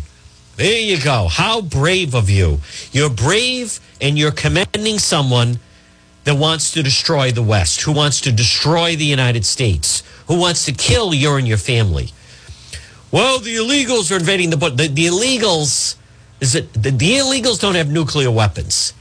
There 0.57 0.79
you 0.79 1.01
go. 1.01 1.29
How 1.29 1.61
brave 1.61 2.15
of 2.15 2.29
you. 2.29 2.61
You're 2.93 3.11
brave 3.11 3.81
and 4.01 4.19
you're 4.19 4.33
commending 4.33 4.99
someone 4.99 5.59
that 6.25 6.37
wants 6.37 6.73
to 6.73 6.83
destroy 6.83 7.33
the 7.33 7.43
West, 7.43 7.83
who 7.83 7.93
wants 7.93 8.21
to 8.23 8.33
destroy 8.33 8.95
the 8.97 9.05
United 9.05 9.45
States, 9.45 10.03
who 10.29 10.39
wants 10.39 10.65
to 10.67 10.73
kill 10.73 11.15
you 11.15 11.35
and 11.35 11.49
your 11.49 11.57
family. 11.57 12.11
Well, 13.11 13.39
the 13.41 13.57
illegals 13.57 14.13
are 14.13 14.17
invading 14.17 14.51
the 14.51 14.57
but 14.57 14.77
the, 14.77 14.89
the 14.89 15.07
illegals 15.07 15.97
is 16.41 16.55
it 16.55 16.73
the, 16.73 16.91
the 16.91 17.13
illegals 17.17 17.61
don't 17.61 17.75
have 17.75 17.91
nuclear 17.91 18.31
weapons. 18.31 18.95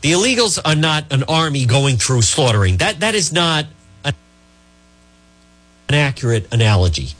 The 0.00 0.12
illegals 0.12 0.58
are 0.64 0.74
not 0.74 1.12
an 1.12 1.22
army 1.24 1.64
going 1.64 1.96
through 1.96 2.22
slaughtering. 2.22 2.78
That 2.78 3.00
that 3.00 3.14
is 3.14 3.32
not 3.32 3.66
an, 4.04 4.14
an 5.88 5.94
accurate 5.94 6.52
analogy. 6.52 7.14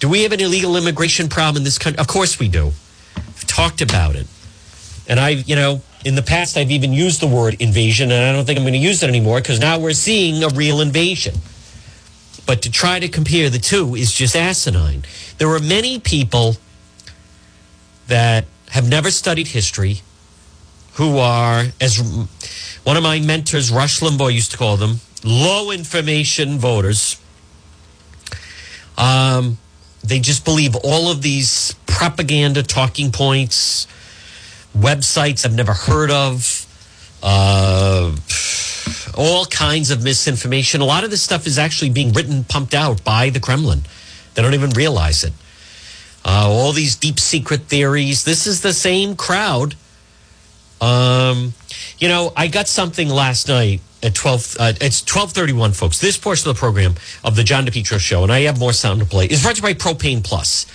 Do 0.00 0.08
we 0.08 0.22
have 0.22 0.32
an 0.32 0.40
illegal 0.40 0.76
immigration 0.76 1.28
problem 1.28 1.58
in 1.58 1.64
this 1.64 1.78
country? 1.78 1.98
Of 1.98 2.08
course 2.08 2.38
we 2.38 2.48
do. 2.48 2.72
I've 3.16 3.46
talked 3.46 3.82
about 3.82 4.16
it. 4.16 4.26
And 5.06 5.20
I, 5.20 5.28
you 5.28 5.54
know, 5.54 5.82
in 6.06 6.14
the 6.14 6.22
past, 6.22 6.56
I've 6.56 6.70
even 6.70 6.94
used 6.94 7.20
the 7.20 7.26
word 7.26 7.54
invasion, 7.60 8.10
and 8.10 8.24
I 8.24 8.32
don't 8.32 8.46
think 8.46 8.58
I'm 8.58 8.64
going 8.64 8.72
to 8.72 8.78
use 8.78 9.02
it 9.02 9.08
anymore 9.08 9.40
because 9.40 9.60
now 9.60 9.78
we're 9.78 9.92
seeing 9.92 10.42
a 10.42 10.48
real 10.48 10.80
invasion. 10.80 11.34
But 12.46 12.62
to 12.62 12.70
try 12.70 12.98
to 12.98 13.08
compare 13.08 13.50
the 13.50 13.58
two 13.58 13.94
is 13.94 14.12
just 14.14 14.34
asinine. 14.34 15.04
There 15.36 15.48
are 15.50 15.60
many 15.60 16.00
people 16.00 16.56
that 18.06 18.46
have 18.70 18.88
never 18.88 19.10
studied 19.10 19.48
history 19.48 20.00
who 20.94 21.18
are, 21.18 21.64
as 21.78 21.98
one 22.84 22.96
of 22.96 23.02
my 23.02 23.20
mentors, 23.20 23.70
Rush 23.70 24.00
Limbaugh, 24.00 24.32
used 24.32 24.52
to 24.52 24.56
call 24.56 24.78
them, 24.78 25.00
low 25.22 25.70
information 25.70 26.58
voters. 26.58 27.20
Um, 28.96 29.58
they 30.02 30.20
just 30.20 30.44
believe 30.44 30.74
all 30.76 31.10
of 31.10 31.22
these 31.22 31.74
propaganda 31.86 32.62
talking 32.62 33.12
points 33.12 33.86
websites 34.76 35.44
I've 35.44 35.54
never 35.54 35.72
heard 35.72 36.10
of, 36.10 36.66
uh, 37.22 38.14
all 39.16 39.44
kinds 39.46 39.90
of 39.90 40.02
misinformation. 40.02 40.80
A 40.80 40.84
lot 40.84 41.04
of 41.04 41.10
this 41.10 41.22
stuff 41.22 41.46
is 41.46 41.58
actually 41.58 41.90
being 41.90 42.12
written, 42.12 42.44
pumped 42.44 42.74
out 42.74 43.04
by 43.04 43.30
the 43.30 43.40
Kremlin. 43.40 43.82
They 44.34 44.42
don't 44.42 44.54
even 44.54 44.70
realize 44.70 45.24
it. 45.24 45.32
Uh, 46.24 46.46
all 46.48 46.72
these 46.72 46.96
deep 46.96 47.18
secret 47.18 47.62
theories. 47.62 48.24
This 48.24 48.46
is 48.46 48.60
the 48.60 48.72
same 48.72 49.16
crowd. 49.16 49.74
Um, 50.80 51.54
you 51.98 52.08
know, 52.08 52.32
I 52.36 52.46
got 52.46 52.68
something 52.68 53.08
last 53.08 53.48
night 53.48 53.80
at 54.02 54.14
12 54.14 54.56
uh, 54.58 54.72
it's 54.80 55.02
1231 55.02 55.72
folks 55.72 56.00
this 56.00 56.16
portion 56.16 56.48
of 56.48 56.56
the 56.56 56.58
program 56.58 56.94
of 57.24 57.36
the 57.36 57.44
john 57.44 57.66
depetro 57.66 57.98
show 57.98 58.22
and 58.22 58.32
i 58.32 58.40
have 58.40 58.58
more 58.58 58.72
sound 58.72 59.00
to 59.00 59.06
play 59.06 59.26
is 59.26 59.42
brought 59.42 59.56
to 59.56 59.62
you 59.62 59.62
by 59.62 59.74
propane 59.74 60.22
plus 60.24 60.66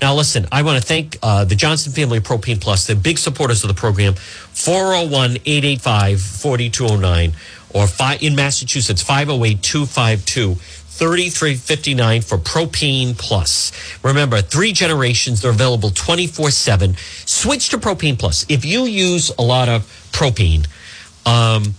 now, 0.00 0.14
listen, 0.14 0.46
I 0.52 0.62
want 0.62 0.80
to 0.80 0.86
thank 0.86 1.18
uh, 1.22 1.44
the 1.44 1.56
Johnson 1.56 1.92
Family 1.92 2.20
Propane 2.20 2.60
Plus. 2.60 2.86
They're 2.86 2.94
big 2.94 3.18
supporters 3.18 3.64
of 3.64 3.68
the 3.68 3.74
program. 3.74 4.14
401 4.14 5.38
885 5.44 6.20
4209 6.20 7.32
or 7.74 7.86
five, 7.86 8.22
in 8.22 8.36
Massachusetts, 8.36 9.02
508 9.02 9.60
252 9.60 10.54
3359 10.54 12.22
for 12.22 12.38
Propane 12.38 13.16
Plus. 13.18 13.72
Remember, 14.02 14.40
three 14.40 14.72
generations, 14.72 15.42
they're 15.42 15.50
available 15.50 15.90
24 15.90 16.50
7. 16.50 16.96
Switch 17.24 17.68
to 17.70 17.78
Propane 17.78 18.18
Plus. 18.18 18.46
If 18.48 18.64
you 18.64 18.84
use 18.84 19.30
a 19.38 19.42
lot 19.42 19.68
of 19.68 19.82
propane, 20.12 20.66
um, 21.26 21.74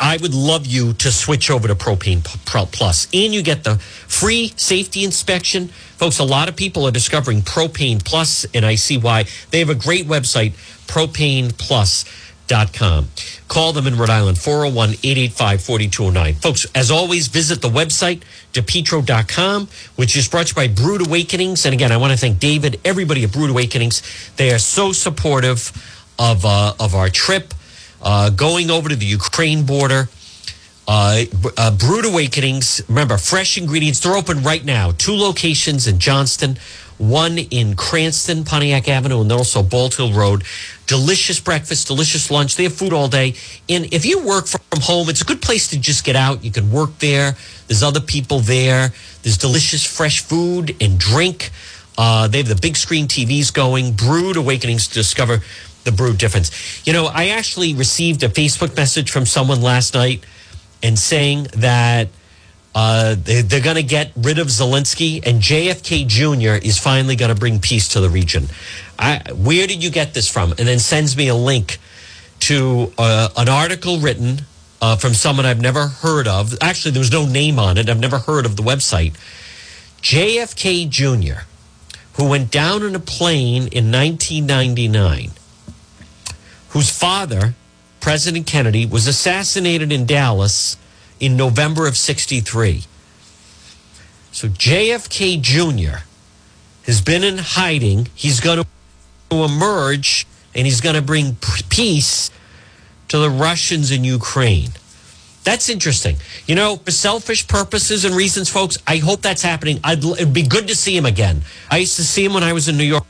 I 0.00 0.16
would 0.16 0.32
love 0.34 0.66
you 0.66 0.94
to 0.94 1.12
switch 1.12 1.50
over 1.50 1.68
to 1.68 1.74
Propane 1.74 2.24
Plus, 2.24 3.06
and 3.12 3.34
you 3.34 3.42
get 3.42 3.64
the 3.64 3.76
free 3.76 4.54
safety 4.56 5.04
inspection. 5.04 5.68
Folks, 5.68 6.18
a 6.18 6.24
lot 6.24 6.48
of 6.48 6.56
people 6.56 6.86
are 6.86 6.90
discovering 6.90 7.42
Propane 7.42 8.02
Plus, 8.02 8.46
and 8.54 8.64
I 8.64 8.76
see 8.76 8.96
why. 8.96 9.26
They 9.50 9.58
have 9.58 9.68
a 9.68 9.74
great 9.74 10.06
website, 10.06 10.52
propaneplus.com. 10.86 13.08
Call 13.48 13.72
them 13.74 13.86
in 13.86 13.98
Rhode 13.98 14.08
Island, 14.10 14.38
401 14.38 14.90
885 14.90 15.62
4209. 15.62 16.34
Folks, 16.36 16.64
as 16.74 16.90
always, 16.90 17.28
visit 17.28 17.60
the 17.60 17.68
website, 17.68 18.22
depetro.com, 18.54 19.68
which 19.96 20.16
is 20.16 20.28
brought 20.28 20.46
to 20.46 20.52
you 20.52 20.54
by 20.54 20.68
Brewed 20.68 21.06
Awakenings. 21.06 21.66
And 21.66 21.74
again, 21.74 21.92
I 21.92 21.98
want 21.98 22.12
to 22.12 22.18
thank 22.18 22.38
David, 22.38 22.80
everybody 22.86 23.22
at 23.24 23.32
Brewed 23.32 23.50
Awakenings. 23.50 24.02
They 24.36 24.50
are 24.50 24.58
so 24.58 24.92
supportive 24.92 25.72
of, 26.18 26.46
uh, 26.46 26.72
of 26.80 26.94
our 26.94 27.10
trip 27.10 27.52
uh, 28.04 28.30
going 28.30 28.70
over 28.70 28.88
to 28.88 28.96
the 28.96 29.06
Ukraine 29.06 29.64
border. 29.64 30.08
Uh, 30.86 31.24
uh, 31.56 31.70
Brewed 31.70 32.04
Awakenings. 32.04 32.82
Remember, 32.88 33.16
fresh 33.16 33.56
ingredients. 33.56 34.00
They're 34.00 34.16
open 34.16 34.42
right 34.42 34.62
now. 34.64 34.92
Two 34.92 35.14
locations 35.14 35.86
in 35.86 35.98
Johnston, 35.98 36.58
one 36.98 37.38
in 37.38 37.74
Cranston, 37.74 38.44
Pontiac 38.44 38.86
Avenue, 38.86 39.22
and 39.22 39.30
then 39.30 39.38
also 39.38 39.62
Bald 39.62 39.94
Hill 39.94 40.12
Road. 40.12 40.44
Delicious 40.86 41.40
breakfast, 41.40 41.86
delicious 41.86 42.30
lunch. 42.30 42.56
They 42.56 42.64
have 42.64 42.74
food 42.74 42.92
all 42.92 43.08
day. 43.08 43.34
And 43.70 43.92
if 43.94 44.04
you 44.04 44.22
work 44.22 44.46
from 44.46 44.80
home, 44.82 45.08
it's 45.08 45.22
a 45.22 45.24
good 45.24 45.40
place 45.40 45.68
to 45.68 45.78
just 45.80 46.04
get 46.04 46.16
out. 46.16 46.44
You 46.44 46.50
can 46.50 46.70
work 46.70 46.98
there. 46.98 47.34
There's 47.66 47.82
other 47.82 48.00
people 48.00 48.40
there. 48.40 48.92
There's 49.22 49.38
delicious 49.38 49.86
fresh 49.86 50.20
food 50.20 50.76
and 50.82 50.98
drink. 50.98 51.50
Uh, 51.96 52.28
they 52.28 52.38
have 52.38 52.48
the 52.48 52.56
big 52.56 52.76
screen 52.76 53.06
TVs 53.06 53.54
going. 53.54 53.92
Brewed 53.92 54.36
Awakenings 54.36 54.88
to 54.88 54.94
discover 54.94 55.40
the 55.84 55.92
brew 55.92 56.14
difference. 56.14 56.86
You 56.86 56.92
know, 56.92 57.06
I 57.06 57.28
actually 57.28 57.74
received 57.74 58.22
a 58.22 58.28
Facebook 58.28 58.76
message 58.76 59.10
from 59.10 59.26
someone 59.26 59.62
last 59.62 59.94
night 59.94 60.24
and 60.82 60.98
saying 60.98 61.44
that 61.54 62.08
uh, 62.74 63.14
they, 63.14 63.40
are 63.40 63.60
going 63.60 63.76
to 63.76 63.82
get 63.82 64.10
rid 64.16 64.38
of 64.38 64.48
Zelensky 64.48 65.24
and 65.24 65.40
JFK 65.40 66.06
Jr. 66.06 66.64
is 66.66 66.78
finally 66.78 67.14
going 67.14 67.32
to 67.32 67.38
bring 67.38 67.60
peace 67.60 67.88
to 67.88 68.00
the 68.00 68.10
region. 68.10 68.48
I, 68.98 69.22
where 69.32 69.66
did 69.66 69.82
you 69.82 69.90
get 69.90 70.12
this 70.12 70.28
from? 70.28 70.50
And 70.50 70.66
then 70.66 70.80
sends 70.80 71.16
me 71.16 71.28
a 71.28 71.34
link 71.34 71.78
to 72.40 72.92
uh, 72.98 73.28
an 73.36 73.48
article 73.48 73.98
written 73.98 74.40
uh, 74.82 74.96
from 74.96 75.14
someone 75.14 75.46
I've 75.46 75.60
never 75.60 75.86
heard 75.86 76.26
of. 76.26 76.54
Actually, 76.60 76.92
there 76.92 77.00
was 77.00 77.12
no 77.12 77.26
name 77.26 77.58
on 77.58 77.78
it. 77.78 77.88
I've 77.88 78.00
never 78.00 78.18
heard 78.18 78.44
of 78.44 78.56
the 78.56 78.62
website. 78.62 79.14
JFK 80.02 80.88
Jr., 80.88 81.44
who 82.16 82.28
went 82.28 82.50
down 82.50 82.82
in 82.82 82.94
a 82.94 83.00
plane 83.00 83.68
in 83.68 83.90
1999 83.90 85.30
whose 86.74 86.90
father, 86.90 87.54
President 88.00 88.46
Kennedy, 88.46 88.84
was 88.84 89.06
assassinated 89.06 89.92
in 89.92 90.04
Dallas 90.04 90.76
in 91.20 91.36
November 91.36 91.86
of 91.86 91.96
63. 91.96 92.82
So 94.32 94.48
JFK 94.48 95.40
Jr. 95.40 96.02
has 96.84 97.00
been 97.00 97.22
in 97.22 97.38
hiding. 97.38 98.08
He's 98.16 98.40
going 98.40 98.64
to 99.30 99.44
emerge 99.44 100.26
and 100.52 100.66
he's 100.66 100.80
going 100.80 100.96
to 100.96 101.02
bring 101.02 101.36
peace 101.70 102.30
to 103.06 103.18
the 103.18 103.30
Russians 103.30 103.92
in 103.92 104.02
Ukraine. 104.02 104.70
That's 105.44 105.68
interesting. 105.68 106.16
You 106.46 106.56
know, 106.56 106.76
for 106.76 106.90
selfish 106.90 107.46
purposes 107.46 108.04
and 108.04 108.16
reasons, 108.16 108.48
folks, 108.48 108.78
I 108.84 108.96
hope 108.96 109.22
that's 109.22 109.42
happening. 109.42 109.78
I'd, 109.84 110.02
it'd 110.04 110.32
be 110.32 110.42
good 110.42 110.66
to 110.68 110.74
see 110.74 110.96
him 110.96 111.06
again. 111.06 111.42
I 111.70 111.78
used 111.78 111.96
to 111.96 112.02
see 112.02 112.24
him 112.24 112.34
when 112.34 112.42
I 112.42 112.52
was 112.52 112.68
in 112.68 112.76
New 112.76 112.84
York 112.84 113.04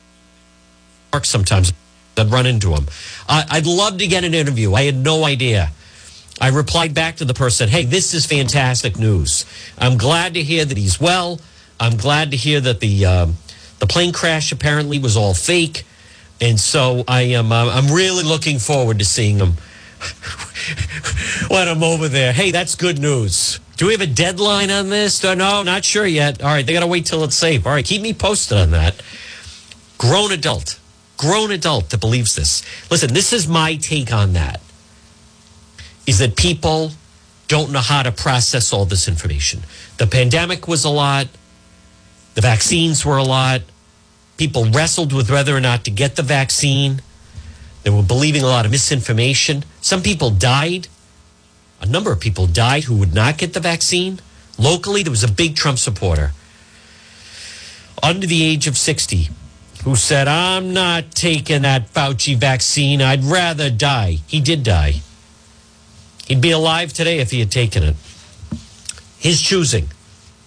sometimes. 1.23 1.73
I'd 2.17 2.31
run 2.31 2.45
into 2.45 2.71
him. 2.71 2.87
Uh, 3.27 3.43
I'd 3.49 3.65
love 3.65 3.97
to 3.99 4.07
get 4.07 4.23
an 4.23 4.33
interview. 4.33 4.73
I 4.73 4.83
had 4.83 4.95
no 4.95 5.25
idea. 5.25 5.71
I 6.39 6.49
replied 6.49 6.93
back 6.93 7.17
to 7.17 7.25
the 7.25 7.33
person, 7.33 7.69
hey, 7.69 7.85
this 7.85 8.13
is 8.13 8.25
fantastic 8.25 8.99
news. 8.99 9.45
I'm 9.77 9.97
glad 9.97 10.33
to 10.33 10.43
hear 10.43 10.65
that 10.65 10.77
he's 10.77 10.99
well. 10.99 11.39
I'm 11.79 11.95
glad 11.95 12.31
to 12.31 12.37
hear 12.37 12.59
that 12.61 12.81
the, 12.81 13.05
um, 13.05 13.35
the 13.79 13.87
plane 13.87 14.11
crash 14.11 14.51
apparently 14.51 14.99
was 14.99 15.15
all 15.15 15.33
fake. 15.33 15.85
And 16.41 16.59
so 16.59 17.05
I 17.07 17.21
am 17.21 17.51
uh, 17.51 17.71
I'm 17.71 17.93
really 17.93 18.23
looking 18.23 18.59
forward 18.59 18.99
to 18.99 19.05
seeing 19.05 19.37
him 19.37 19.53
when 21.47 21.69
I'm 21.69 21.81
over 21.81 22.09
there. 22.09 22.33
Hey, 22.33 22.51
that's 22.51 22.75
good 22.75 22.99
news. 22.99 23.61
Do 23.77 23.87
we 23.87 23.93
have 23.93 24.01
a 24.01 24.07
deadline 24.07 24.69
on 24.69 24.89
this? 24.89 25.23
Uh, 25.23 25.35
no, 25.35 25.63
not 25.63 25.85
sure 25.85 26.05
yet. 26.05 26.41
All 26.41 26.49
right, 26.49 26.65
they 26.65 26.73
got 26.73 26.81
to 26.81 26.87
wait 26.87 27.05
till 27.05 27.23
it's 27.23 27.35
safe. 27.35 27.65
All 27.65 27.71
right, 27.71 27.85
keep 27.85 28.01
me 28.01 28.13
posted 28.13 28.57
on 28.57 28.71
that. 28.71 29.01
Grown 29.97 30.33
adult 30.33 30.77
grown 31.17 31.51
adult 31.51 31.89
that 31.89 31.99
believes 31.99 32.35
this. 32.35 32.63
Listen, 32.89 33.13
this 33.13 33.33
is 33.33 33.47
my 33.47 33.75
take 33.75 34.11
on 34.11 34.33
that. 34.33 34.61
Is 36.05 36.19
that 36.19 36.35
people 36.35 36.91
don't 37.47 37.71
know 37.71 37.79
how 37.79 38.03
to 38.03 38.11
process 38.11 38.73
all 38.73 38.85
this 38.85 39.07
information. 39.07 39.61
The 39.97 40.07
pandemic 40.07 40.67
was 40.67 40.83
a 40.83 40.89
lot. 40.89 41.27
The 42.33 42.41
vaccines 42.41 43.05
were 43.05 43.17
a 43.17 43.23
lot. 43.23 43.61
People 44.37 44.65
wrestled 44.65 45.13
with 45.13 45.31
whether 45.31 45.55
or 45.55 45.61
not 45.61 45.85
to 45.85 45.91
get 45.91 46.15
the 46.15 46.23
vaccine. 46.23 47.01
They 47.83 47.89
were 47.89 48.03
believing 48.03 48.41
a 48.41 48.47
lot 48.47 48.65
of 48.65 48.71
misinformation. 48.71 49.63
Some 49.79 50.01
people 50.01 50.31
died. 50.31 50.87
A 51.81 51.85
number 51.85 52.11
of 52.11 52.19
people 52.19 52.47
died 52.47 52.85
who 52.85 52.95
would 52.95 53.13
not 53.13 53.37
get 53.37 53.53
the 53.53 53.59
vaccine. 53.59 54.19
Locally, 54.57 55.03
there 55.03 55.11
was 55.11 55.23
a 55.23 55.31
big 55.31 55.55
Trump 55.55 55.77
supporter 55.77 56.31
under 58.01 58.27
the 58.27 58.43
age 58.43 58.67
of 58.67 58.77
60 58.77 59.29
who 59.85 59.95
said, 59.95 60.27
I'm 60.27 60.73
not 60.73 61.11
taking 61.11 61.61
that 61.61 61.93
Fauci 61.93 62.35
vaccine. 62.35 63.03
I'd 63.03 63.23
rather 63.23 63.69
die. 63.69 64.17
He 64.25 64.41
did 64.41 64.63
die. 64.63 64.95
He'd 66.25 66.41
be 66.41 66.49
alive 66.49 66.91
today 66.91 67.19
if 67.19 67.29
he 67.29 67.39
had 67.39 67.51
taken 67.51 67.83
it. 67.83 67.95
His 69.19 69.39
choosing. 69.39 69.89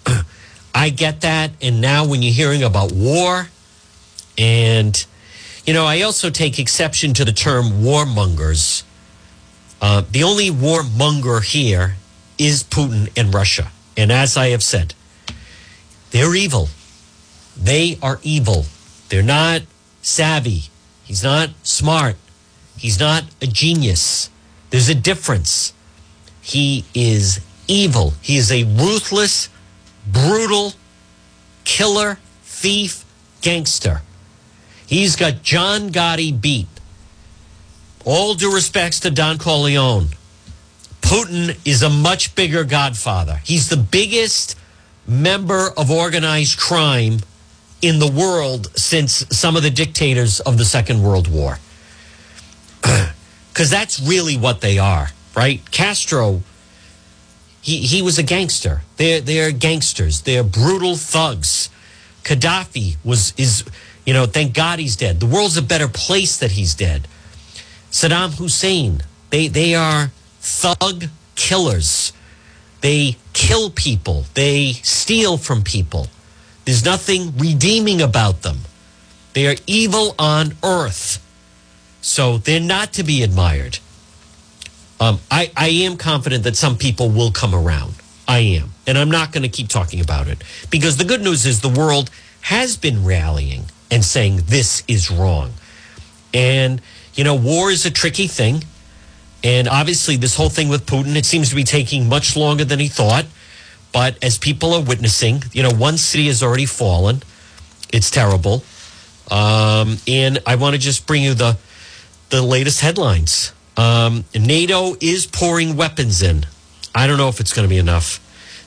I 0.75 0.89
get 0.89 1.21
that. 1.21 1.51
And 1.61 1.79
now 1.79 2.05
when 2.05 2.21
you're 2.21 2.33
hearing 2.33 2.63
about 2.63 2.91
war, 2.91 3.47
and, 4.37 5.05
you 5.65 5.73
know, 5.73 5.85
I 5.85 6.01
also 6.01 6.29
take 6.29 6.59
exception 6.59 7.13
to 7.13 7.23
the 7.23 7.31
term 7.31 7.81
warmongers. 7.81 8.83
Uh, 9.81 10.03
the 10.11 10.23
only 10.23 10.49
warmonger 10.49 11.41
here 11.41 11.95
is 12.37 12.65
Putin 12.65 13.09
and 13.15 13.33
Russia. 13.33 13.71
And 13.95 14.11
as 14.11 14.35
I 14.35 14.49
have 14.49 14.63
said, 14.63 14.95
they're 16.11 16.35
evil. 16.35 16.67
They 17.55 17.97
are 18.01 18.19
evil. 18.21 18.65
They're 19.09 19.23
not 19.23 19.63
savvy. 20.01 20.63
He's 21.03 21.23
not 21.23 21.49
smart. 21.63 22.15
He's 22.77 22.99
not 22.99 23.23
a 23.41 23.47
genius. 23.47 24.29
There's 24.69 24.89
a 24.89 24.95
difference. 24.95 25.73
He 26.41 26.85
is 26.93 27.41
evil. 27.67 28.13
He 28.21 28.37
is 28.37 28.51
a 28.51 28.63
ruthless, 28.63 29.49
brutal 30.07 30.73
killer, 31.63 32.19
thief, 32.43 33.03
gangster. 33.41 34.01
He's 34.85 35.15
got 35.15 35.43
John 35.43 35.91
Gotti 35.91 36.39
beat. 36.39 36.67
All 38.05 38.33
due 38.33 38.53
respects 38.53 38.99
to 39.01 39.11
Don 39.11 39.37
Corleone. 39.37 40.09
Putin 41.01 41.59
is 41.65 41.83
a 41.83 41.89
much 41.89 42.35
bigger 42.35 42.63
godfather. 42.63 43.41
He's 43.43 43.69
the 43.69 43.77
biggest 43.77 44.55
member 45.07 45.69
of 45.75 45.91
organized 45.91 46.57
crime 46.57 47.19
in 47.81 47.99
the 47.99 48.11
world 48.11 48.67
since 48.77 49.25
some 49.29 49.55
of 49.55 49.63
the 49.63 49.69
dictators 49.69 50.39
of 50.41 50.57
the 50.57 50.65
Second 50.65 51.03
World 51.03 51.27
War. 51.27 51.57
Because 53.51 53.71
that's 53.71 53.99
really 53.99 54.37
what 54.37 54.61
they 54.61 54.77
are, 54.77 55.09
right? 55.35 55.59
Castro, 55.71 56.43
he, 57.61 57.79
he 57.79 58.01
was 58.01 58.17
a 58.17 58.23
gangster. 58.23 58.83
They're, 58.95 59.19
they're 59.19 59.51
gangsters. 59.51 60.21
They're 60.21 60.45
brutal 60.45 60.95
thugs. 60.95 61.69
Gaddafi 62.23 62.95
was, 63.03 63.33
is, 63.37 63.65
you 64.05 64.13
know, 64.13 64.25
thank 64.25 64.53
God 64.53 64.79
he's 64.79 64.95
dead. 64.95 65.19
The 65.19 65.25
world's 65.25 65.57
a 65.57 65.61
better 65.61 65.89
place 65.89 66.37
that 66.37 66.51
he's 66.51 66.73
dead. 66.73 67.07
Saddam 67.91 68.37
Hussein, 68.37 69.01
they, 69.29 69.49
they 69.49 69.75
are 69.75 70.11
thug 70.39 71.05
killers. 71.35 72.13
They 72.81 73.17
kill 73.33 73.71
people. 73.71 74.25
They 74.35 74.73
steal 74.83 75.37
from 75.37 75.63
people. 75.63 76.07
There's 76.69 76.85
nothing 76.85 77.35
redeeming 77.35 77.99
about 77.99 78.43
them. 78.43 78.59
They 79.33 79.47
are 79.47 79.55
evil 79.65 80.13
on 80.19 80.53
earth. 80.63 81.17
So 82.01 82.37
they're 82.37 82.59
not 82.59 82.93
to 82.93 83.03
be 83.03 83.23
admired. 83.23 83.79
Um, 84.99 85.19
I, 85.31 85.51
I 85.57 85.69
am 85.69 85.97
confident 85.97 86.43
that 86.43 86.55
some 86.55 86.77
people 86.77 87.09
will 87.09 87.31
come 87.31 87.55
around. 87.55 87.95
I 88.27 88.41
am. 88.59 88.69
And 88.85 88.99
I'm 88.99 89.09
not 89.09 89.31
going 89.31 89.41
to 89.41 89.49
keep 89.49 89.67
talking 89.67 89.99
about 89.99 90.27
it 90.27 90.43
because 90.69 90.97
the 90.97 91.05
good 91.05 91.21
news 91.21 91.47
is 91.47 91.61
the 91.61 91.69
world 91.69 92.11
has 92.41 92.77
been 92.77 93.03
rallying 93.03 93.63
and 93.89 94.05
saying 94.05 94.41
this 94.45 94.83
is 94.87 95.09
wrong. 95.09 95.53
And, 96.35 96.83
you 97.15 97.23
know, 97.23 97.33
war 97.33 97.71
is 97.71 97.87
a 97.87 97.91
tricky 97.91 98.27
thing. 98.27 98.63
And 99.43 99.67
obviously, 99.67 100.17
this 100.17 100.35
whole 100.35 100.49
thing 100.49 100.69
with 100.69 100.85
Putin, 100.85 101.15
it 101.15 101.25
seems 101.25 101.49
to 101.49 101.55
be 101.55 101.63
taking 101.63 102.07
much 102.07 102.37
longer 102.37 102.63
than 102.63 102.77
he 102.77 102.89
thought. 102.89 103.25
But 103.91 104.23
as 104.23 104.37
people 104.37 104.73
are 104.73 104.81
witnessing, 104.81 105.43
you 105.51 105.63
know, 105.63 105.71
one 105.71 105.97
city 105.97 106.27
has 106.27 106.43
already 106.43 106.65
fallen. 106.65 107.23
It's 107.91 108.11
terrible. 108.11 108.63
Um, 109.31 109.97
and 110.07 110.39
I 110.45 110.55
want 110.55 110.73
to 110.75 110.79
just 110.79 111.07
bring 111.07 111.23
you 111.23 111.33
the 111.33 111.57
the 112.29 112.41
latest 112.41 112.81
headlines. 112.81 113.53
Um, 113.75 114.23
NATO 114.35 114.95
is 115.01 115.25
pouring 115.25 115.75
weapons 115.75 116.21
in. 116.21 116.45
I 116.93 117.07
don't 117.07 117.17
know 117.17 117.29
if 117.29 117.39
it's 117.39 117.53
going 117.53 117.67
to 117.67 117.69
be 117.69 117.77
enough. 117.77 118.19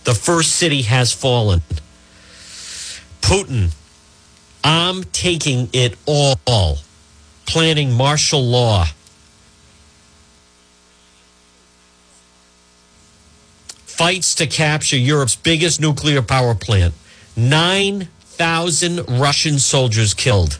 The 0.05 0.15
first 0.15 0.53
city 0.57 0.83
has 0.83 1.13
fallen. 1.13 1.63
Putin, 3.21 3.73
I'm 4.65 5.05
taking 5.05 5.69
it 5.73 5.97
all, 6.07 6.79
planning 7.47 7.93
martial 7.93 8.43
law. 8.43 8.87
Fights 13.97 14.35
to 14.37 14.47
capture 14.47 14.97
Europe's 14.97 15.37
biggest 15.37 15.79
nuclear 15.79 16.23
power 16.23 16.55
plant. 16.55 16.95
9,000 17.37 19.21
Russian 19.21 19.59
soldiers 19.59 20.15
killed. 20.15 20.59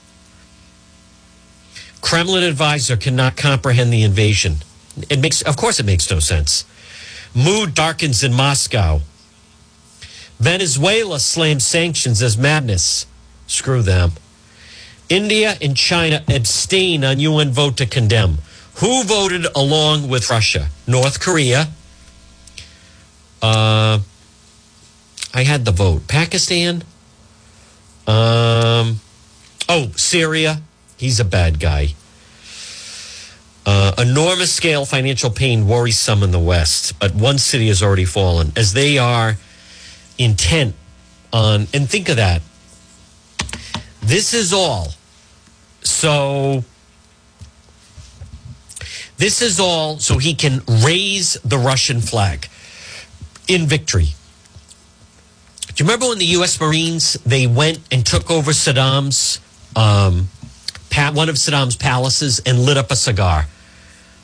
Kremlin 2.03 2.45
advisor 2.45 2.97
cannot 2.97 3.37
comprehend 3.37 3.91
the 3.91 4.03
invasion. 4.03 4.57
It 5.09 5.19
makes, 5.19 5.41
of 5.43 5.57
course, 5.57 5.81
it 5.81 5.87
makes 5.87 6.11
no 6.11 6.19
sense. 6.19 6.67
Mood 7.35 7.75
darkens 7.75 8.23
in 8.23 8.35
Moscow. 8.35 9.01
Venezuela 10.39 11.19
slams 11.19 11.65
sanctions 11.65 12.21
as 12.21 12.37
madness. 12.37 13.07
Screw 13.47 13.81
them. 13.81 14.13
India 15.09 15.57
and 15.63 15.75
China 15.75 16.23
abstain 16.29 17.03
on 17.03 17.19
UN 17.19 17.51
vote 17.51 17.79
to 17.79 17.87
condemn. 17.87 18.39
Who 18.77 19.05
voted 19.05 19.47
along 19.57 20.09
with 20.09 20.29
Russia? 20.29 20.69
North 20.87 21.19
Korea. 21.19 21.69
Uh, 23.43 23.99
I 25.35 25.43
had 25.43 25.65
the 25.65 25.73
vote. 25.73 26.07
Pakistan. 26.07 26.85
Um, 28.07 29.01
oh, 29.69 29.91
Syria. 29.97 30.63
He's 30.97 31.19
a 31.19 31.25
bad 31.25 31.59
guy. 31.59 31.95
Uh, 33.67 33.93
enormous 33.99 34.53
scale 34.53 34.85
financial 34.85 35.31
pain 35.31 35.67
worries 35.67 35.99
some 35.99 36.23
in 36.23 36.31
the 36.31 36.39
West, 36.39 36.99
but 36.99 37.15
one 37.15 37.39
city 37.39 37.69
has 37.69 37.83
already 37.83 38.05
fallen 38.05 38.53
as 38.57 38.73
they 38.73 38.99
are 38.99 39.37
intent 40.19 40.75
on, 41.33 41.67
and 41.73 41.89
think 41.89 42.09
of 42.09 42.17
that. 42.17 42.43
This 44.01 44.35
is 44.35 44.53
all. 44.53 44.89
So, 45.83 46.65
this 49.17 49.43
is 49.43 49.61
all 49.61 49.99
so 49.99 50.19
he 50.19 50.35
can 50.35 50.63
raise 50.85 51.35
the 51.45 51.59
Russian 51.59 52.01
flag 52.01 52.49
in 53.49 53.67
victory. 53.67 54.09
Do 55.75 55.83
you 55.83 55.89
remember 55.89 56.09
when 56.09 56.19
the 56.19 56.27
U.S. 56.27 56.61
Marines 56.61 57.15
they 57.25 57.47
went 57.47 57.81
and 57.91 58.05
took 58.05 58.31
over 58.31 58.51
Saddam's 58.51 59.41
um, 59.75 60.29
one 61.15 61.29
of 61.29 61.37
Saddam's 61.37 61.77
palaces 61.77 62.41
and 62.45 62.59
lit 62.59 62.77
up 62.77 62.91
a 62.91 62.97
cigar 62.97 63.47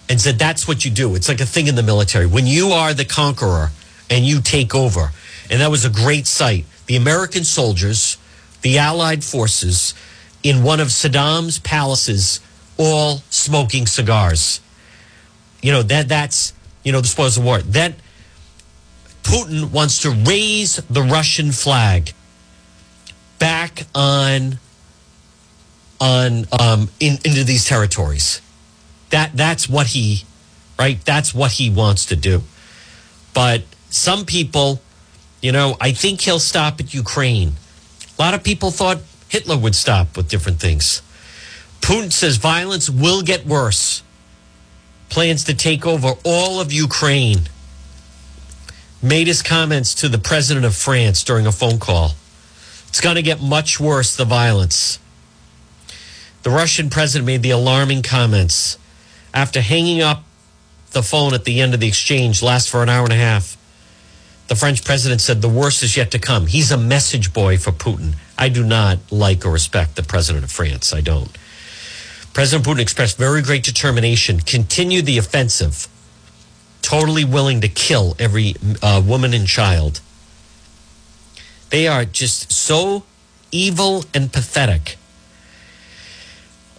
and 0.09 0.20
said, 0.20 0.38
That's 0.38 0.68
what 0.68 0.85
you 0.85 0.90
do. 0.90 1.14
It's 1.14 1.28
like 1.28 1.40
a 1.40 1.46
thing 1.46 1.66
in 1.66 1.74
the 1.74 1.83
military. 1.83 2.26
When 2.26 2.46
you 2.46 2.68
are 2.68 2.94
the 2.94 3.04
conqueror 3.04 3.70
and 4.11 4.24
you 4.24 4.40
take 4.40 4.74
over, 4.74 5.12
and 5.50 5.61
that 5.61 5.70
was 5.70 5.85
a 5.85 5.90
great 5.90 6.26
sight. 6.26 6.66
The 6.87 6.96
American 6.96 7.44
soldiers, 7.44 8.18
the 8.62 8.78
Allied 8.78 9.24
forces 9.24 9.94
in 10.42 10.62
one 10.62 10.81
of 10.81 10.88
Saddam's 10.88 11.59
palaces, 11.59 12.40
all 12.76 13.22
smoking 13.31 13.87
cigars. 13.87 14.61
You 15.62 15.72
know, 15.72 15.83
that 15.83 16.09
that's, 16.09 16.52
you 16.85 16.92
know, 16.92 17.00
the 17.00 17.09
spoils 17.09 17.37
of 17.37 17.44
war. 17.44 17.61
That 17.61 17.94
Putin 19.29 19.71
wants 19.71 19.99
to 20.03 20.11
raise 20.11 20.77
the 20.88 21.03
Russian 21.03 21.53
flag 21.53 22.14
back 23.38 23.83
on 23.95 24.59
on 26.01 26.47
um, 26.59 26.88
in, 26.99 27.19
into 27.27 27.45
these 27.45 27.67
territories. 27.67 28.41
That 29.11 29.37
that's 29.37 29.69
what 29.69 29.88
he, 29.88 30.25
right? 30.79 30.99
That's 31.05 31.35
what 31.35 31.53
he 31.53 31.69
wants 31.69 32.07
to 32.07 32.17
do. 32.17 32.43
But 33.35 33.64
some 33.91 34.25
people, 34.25 34.81
you 35.43 35.53
know, 35.53 35.77
I 35.79 35.93
think 35.93 36.23
he'll 36.23 36.38
stop 36.38 36.81
at 36.81 36.95
Ukraine. 36.95 37.53
A 38.19 38.23
lot 38.23 38.33
of 38.33 38.43
people 38.43 38.71
thought 38.71 38.99
Hitler 39.29 39.59
would 39.59 39.75
stop 39.75 40.17
with 40.17 40.31
different 40.31 40.59
things. 40.59 41.03
Putin 41.83 42.11
says 42.11 42.38
violence 42.38 42.88
will 42.88 43.21
get 43.21 43.45
worse. 43.45 44.03
Plans 45.11 45.45
to 45.45 45.55
take 45.55 45.87
over 45.87 46.14
all 46.25 46.62
of 46.62 46.73
Ukraine. 46.73 47.41
Made 49.03 49.27
his 49.29 49.43
comments 49.43 49.95
to 49.97 50.09
the 50.09 50.19
president 50.19 50.67
of 50.67 50.75
France 50.75 51.23
during 51.23 51.47
a 51.47 51.53
phone 51.53 51.79
call. 51.79 52.13
It's 52.89 53.01
going 53.01 53.17
to 53.17 53.23
get 53.23 53.41
much 53.41 53.79
worse, 53.79 54.17
the 54.17 54.25
violence. 54.25 54.99
The 56.43 56.51
Russian 56.51 56.91
president 56.91 57.27
made 57.27 57.43
the 57.43 57.51
alarming 57.51 58.03
comments 58.03 58.79
after 59.35 59.61
hanging 59.61 60.01
up 60.01 60.25
the 60.93 61.03
phone 61.03 61.35
at 61.35 61.45
the 61.45 61.61
end 61.61 61.75
of 61.75 61.81
the 61.81 61.87
exchange, 61.87 62.43
last 62.43 62.71
for 62.71 62.83
an 62.83 62.89
hour 62.89 63.05
and 63.05 63.13
a 63.13 63.17
half. 63.17 63.57
The 64.49 64.57
French 64.57 64.83
president 64.83 65.21
said 65.21 65.43
the 65.43 65.49
worst 65.49 65.83
is 65.83 65.97
yet 65.97 66.11
to 66.13 66.19
come. 66.19 66.47
He's 66.47 66.73
a 66.73 66.79
message 66.79 67.35
boy 67.35 67.59
for 67.59 67.71
Putin. 67.71 68.15
I 68.39 68.49
do 68.49 68.65
not 68.65 68.99
like 69.11 69.45
or 69.45 69.51
respect 69.51 69.97
the 69.97 70.03
president 70.03 70.45
of 70.45 70.51
France. 70.51 70.93
I 70.95 71.03
don't. 71.03 71.31
President 72.33 72.67
Putin 72.67 72.81
expressed 72.81 73.19
very 73.19 73.43
great 73.43 73.63
determination, 73.63 74.41
continue 74.41 75.03
the 75.03 75.19
offensive, 75.19 75.87
totally 76.83 77.25
willing 77.25 77.61
to 77.61 77.69
kill 77.69 78.17
every 78.19 78.55
uh, 78.83 79.03
woman 79.05 79.35
and 79.35 79.47
child. 79.47 80.01
They 81.71 81.87
are 81.87 82.05
just 82.05 82.53
so 82.53 83.05
evil 83.51 84.05
and 84.14 84.33
pathetic. 84.33 84.97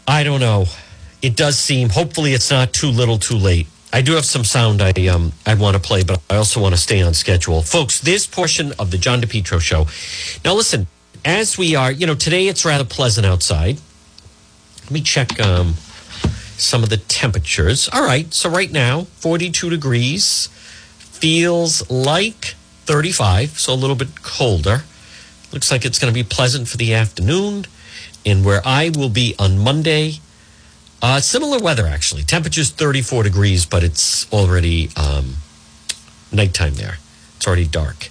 I 0.08 0.24
don't 0.24 0.40
know. 0.40 0.66
It 1.22 1.36
does 1.36 1.58
seem. 1.58 1.90
Hopefully, 1.90 2.34
it's 2.34 2.50
not 2.50 2.74
too 2.74 2.88
little, 2.88 3.20
too 3.20 3.36
late. 3.38 3.68
I 3.92 4.02
do 4.02 4.14
have 4.14 4.26
some 4.26 4.44
sound 4.44 4.82
I 4.82 4.92
um 5.08 5.34
I 5.46 5.56
want 5.56 5.76
to 5.76 5.82
play, 5.82 6.04
but 6.04 6.22
I 6.30 6.38
also 6.38 6.62
want 6.62 6.76
to 6.76 6.82
stay 6.82 7.02
on 7.02 7.14
schedule, 7.14 7.62
folks. 7.62 8.00
This 8.00 8.26
portion 8.28 8.72
of 8.80 8.92
the 8.92 8.98
John 8.98 9.22
DePetro 9.22 9.60
show. 9.60 9.88
Now, 10.44 10.56
listen. 10.56 10.88
As 11.26 11.58
we 11.58 11.76
are, 11.76 11.92
you 11.92 12.08
know, 12.08 12.16
today 12.16 12.48
it's 12.48 12.64
rather 12.64 12.86
pleasant 12.86 13.28
outside. 13.28 13.78
Let 14.84 14.92
me 14.92 15.02
check. 15.02 15.38
Um, 15.42 15.74
some 16.60 16.84
of 16.84 16.90
the 16.90 16.98
temperatures. 16.98 17.90
All 17.92 18.04
right, 18.04 18.34
so 18.34 18.50
right 18.50 18.72
now, 18.72 19.04
42 19.04 19.70
degrees, 19.70 20.50
feels 20.98 21.90
like 21.90 22.56
35, 22.86 23.60
so 23.60 23.74
a 23.74 23.76
little 23.76 23.96
bit 23.96 24.22
colder. 24.22 24.84
Looks 25.52 25.72
like 25.72 25.86
it's 25.86 26.00
going 26.00 26.14
to 26.14 26.18
be 26.18 26.24
pleasant 26.24 26.68
for 26.68 26.78
the 26.78 26.94
afternoon. 26.94 27.66
And 28.26 28.46
where 28.46 28.62
I 28.66 28.92
will 28.96 29.10
be 29.10 29.36
on 29.40 29.58
Monday, 29.58 30.20
uh, 31.02 31.20
similar 31.22 31.60
weather 31.60 31.88
actually. 31.88 32.24
Temperatures 32.24 32.72
34 32.72 33.24
degrees, 33.24 33.66
but 33.66 33.84
it's 33.84 34.32
already 34.32 34.90
um, 34.96 35.36
nighttime 36.32 36.76
there. 36.76 36.98
It's 37.38 37.48
already 37.48 37.66
dark. 37.66 38.10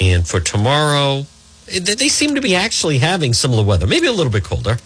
And 0.00 0.26
for 0.26 0.40
tomorrow, 0.40 1.26
they 1.66 2.08
seem 2.08 2.34
to 2.34 2.40
be 2.40 2.54
actually 2.54 2.98
having 2.98 3.32
similar 3.32 3.64
weather, 3.64 3.86
maybe 3.86 4.06
a 4.06 4.12
little 4.12 4.32
bit 4.32 4.44
colder. 4.44 4.78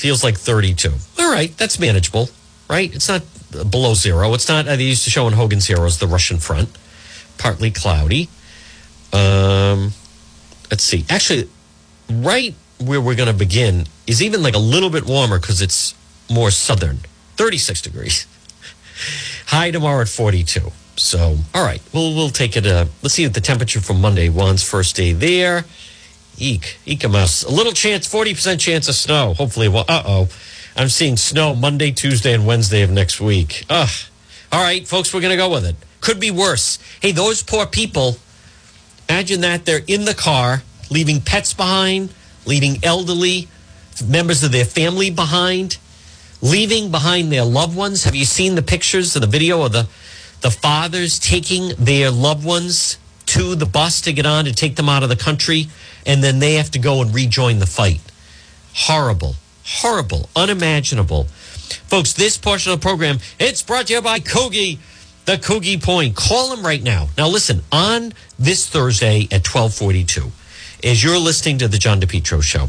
Feels 0.00 0.24
like 0.24 0.38
32. 0.38 0.94
All 1.18 1.30
right, 1.30 1.54
that's 1.58 1.78
manageable, 1.78 2.30
right? 2.70 2.90
It's 2.94 3.06
not 3.06 3.20
below 3.70 3.92
zero. 3.92 4.32
It's 4.32 4.48
not, 4.48 4.64
they 4.64 4.82
used 4.82 5.04
to 5.04 5.10
show 5.10 5.26
in 5.28 5.34
Hogan's 5.34 5.66
Heroes, 5.66 5.98
the 5.98 6.06
Russian 6.06 6.38
front. 6.38 6.70
Partly 7.36 7.70
cloudy. 7.70 8.30
Um, 9.12 9.92
let's 10.70 10.84
see. 10.84 11.04
Actually, 11.10 11.50
right 12.10 12.54
where 12.82 12.98
we're 12.98 13.14
going 13.14 13.28
to 13.28 13.34
begin 13.34 13.84
is 14.06 14.22
even 14.22 14.42
like 14.42 14.54
a 14.54 14.58
little 14.58 14.88
bit 14.88 15.04
warmer 15.04 15.38
because 15.38 15.60
it's 15.60 15.94
more 16.30 16.50
southern 16.50 17.00
36 17.36 17.82
degrees. 17.82 18.26
High 19.48 19.70
tomorrow 19.70 20.00
at 20.00 20.08
42. 20.08 20.72
So, 20.96 21.36
all 21.54 21.62
right, 21.62 21.82
we'll 21.92 22.14
we'll 22.14 22.30
take 22.30 22.56
it. 22.56 22.66
Uh, 22.66 22.86
let's 23.02 23.12
see 23.12 23.26
the 23.26 23.40
temperature 23.42 23.80
for 23.82 23.92
Monday. 23.92 24.30
Juan's 24.30 24.62
first 24.62 24.96
day 24.96 25.12
there. 25.12 25.66
Eek, 26.40 26.78
eek 26.86 27.04
a 27.04 27.08
little 27.08 27.72
chance, 27.72 28.06
forty 28.06 28.32
percent 28.32 28.60
chance 28.60 28.88
of 28.88 28.94
snow. 28.94 29.34
Hopefully, 29.34 29.68
well, 29.68 29.84
uh 29.88 30.02
oh, 30.06 30.28
I'm 30.74 30.88
seeing 30.88 31.18
snow 31.18 31.54
Monday, 31.54 31.90
Tuesday, 31.90 32.32
and 32.32 32.46
Wednesday 32.46 32.80
of 32.80 32.90
next 32.90 33.20
week. 33.20 33.66
Ugh. 33.68 33.90
All 34.50 34.62
right, 34.62 34.88
folks, 34.88 35.12
we're 35.12 35.20
gonna 35.20 35.36
go 35.36 35.50
with 35.50 35.66
it. 35.66 35.76
Could 36.00 36.18
be 36.18 36.30
worse. 36.30 36.78
Hey, 37.00 37.12
those 37.12 37.42
poor 37.42 37.66
people. 37.66 38.16
Imagine 39.08 39.42
that 39.42 39.66
they're 39.66 39.82
in 39.86 40.06
the 40.06 40.14
car, 40.14 40.62
leaving 40.88 41.20
pets 41.20 41.52
behind, 41.52 42.14
leaving 42.46 42.82
elderly 42.82 43.48
members 44.06 44.42
of 44.42 44.50
their 44.50 44.64
family 44.64 45.10
behind, 45.10 45.76
leaving 46.40 46.90
behind 46.90 47.30
their 47.30 47.44
loved 47.44 47.76
ones. 47.76 48.04
Have 48.04 48.14
you 48.14 48.24
seen 48.24 48.54
the 48.54 48.62
pictures 48.62 49.14
of 49.14 49.20
the 49.20 49.28
video 49.28 49.62
of 49.62 49.72
the 49.72 49.88
the 50.40 50.50
fathers 50.50 51.18
taking 51.18 51.74
their 51.78 52.10
loved 52.10 52.46
ones 52.46 52.96
to 53.30 53.54
the 53.54 53.66
bus 53.66 54.00
to 54.00 54.12
get 54.12 54.26
on 54.26 54.44
to 54.44 54.52
take 54.52 54.74
them 54.74 54.88
out 54.88 55.04
of 55.04 55.08
the 55.08 55.16
country, 55.16 55.68
and 56.04 56.22
then 56.22 56.40
they 56.40 56.54
have 56.54 56.70
to 56.72 56.80
go 56.80 57.00
and 57.00 57.14
rejoin 57.14 57.60
the 57.60 57.66
fight. 57.66 58.00
Horrible, 58.74 59.36
horrible, 59.64 60.28
unimaginable. 60.34 61.24
Folks, 61.24 62.12
this 62.12 62.36
portion 62.36 62.72
of 62.72 62.80
the 62.80 62.82
program, 62.82 63.18
it's 63.38 63.62
brought 63.62 63.86
to 63.86 63.94
you 63.94 64.02
by 64.02 64.18
Kogi, 64.18 64.78
the 65.26 65.36
Kogi 65.36 65.80
Point. 65.80 66.16
Call 66.16 66.54
them 66.54 66.66
right 66.66 66.82
now. 66.82 67.08
Now 67.16 67.28
listen, 67.28 67.62
on 67.70 68.14
this 68.36 68.68
Thursday 68.68 69.28
at 69.30 69.46
1242, 69.46 70.32
as 70.82 71.04
you're 71.04 71.18
listening 71.18 71.58
to 71.58 71.68
the 71.68 71.78
John 71.78 72.00
DePetro 72.00 72.42
Show, 72.42 72.68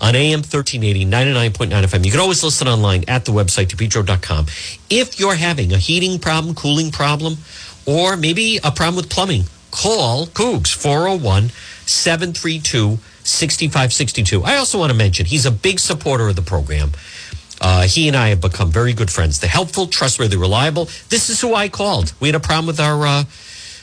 on 0.00 0.14
AM 0.14 0.42
1380, 0.42 1.06
99.9 1.06 1.70
FM. 1.70 2.04
You 2.04 2.12
can 2.12 2.20
always 2.20 2.44
listen 2.44 2.68
online 2.68 3.02
at 3.08 3.24
the 3.24 3.32
website, 3.32 3.66
depetro.com. 3.66 4.46
If 4.88 5.18
you're 5.18 5.34
having 5.34 5.72
a 5.72 5.76
heating 5.76 6.20
problem, 6.20 6.54
cooling 6.54 6.92
problem, 6.92 7.38
or 7.84 8.16
maybe 8.16 8.58
a 8.62 8.70
problem 8.70 8.94
with 8.94 9.10
plumbing, 9.10 9.42
call 9.70 10.26
Cougs 10.26 10.74
401 10.74 11.50
732 11.86 12.98
6562. 13.22 14.42
I 14.44 14.56
also 14.56 14.78
want 14.78 14.90
to 14.90 14.96
mention 14.96 15.26
he's 15.26 15.46
a 15.46 15.50
big 15.50 15.78
supporter 15.78 16.28
of 16.28 16.36
the 16.36 16.42
program. 16.42 16.92
Uh, 17.60 17.82
he 17.82 18.08
and 18.08 18.16
I 18.16 18.28
have 18.28 18.40
become 18.40 18.70
very 18.70 18.92
good 18.92 19.10
friends. 19.10 19.40
The 19.40 19.48
helpful, 19.48 19.86
trustworthy, 19.86 20.36
reliable. 20.36 20.86
This 21.08 21.28
is 21.28 21.40
who 21.40 21.54
I 21.54 21.68
called. 21.68 22.12
We 22.20 22.28
had 22.28 22.34
a 22.34 22.40
problem 22.40 22.66
with 22.66 22.80
our 22.80 23.06
uh, 23.06 23.24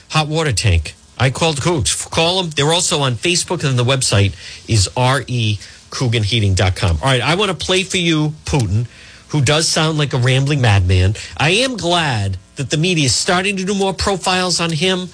hot 0.09 0.27
water 0.27 0.53
tank. 0.53 0.95
I 1.17 1.29
called 1.29 1.57
Cougs. 1.57 2.09
Call 2.09 2.41
them. 2.41 2.51
They're 2.51 2.73
also 2.73 2.99
on 3.01 3.13
Facebook, 3.13 3.67
and 3.67 3.77
the 3.77 3.83
website 3.83 4.33
is 4.69 4.89
re 4.97 5.59
CooganHeating.com. 5.91 6.97
All 7.01 7.07
right, 7.07 7.21
I 7.21 7.35
want 7.35 7.57
to 7.57 7.65
play 7.65 7.83
for 7.83 7.97
you 7.97 8.33
Putin, 8.45 8.87
who 9.29 9.41
does 9.41 9.67
sound 9.67 9.97
like 9.97 10.13
a 10.13 10.17
rambling 10.17 10.61
madman. 10.61 11.15
I 11.37 11.51
am 11.51 11.77
glad 11.77 12.37
that 12.55 12.69
the 12.69 12.77
media 12.77 13.05
is 13.05 13.15
starting 13.15 13.57
to 13.57 13.65
do 13.65 13.73
more 13.73 13.93
profiles 13.93 14.59
on 14.59 14.71
him. 14.71 15.09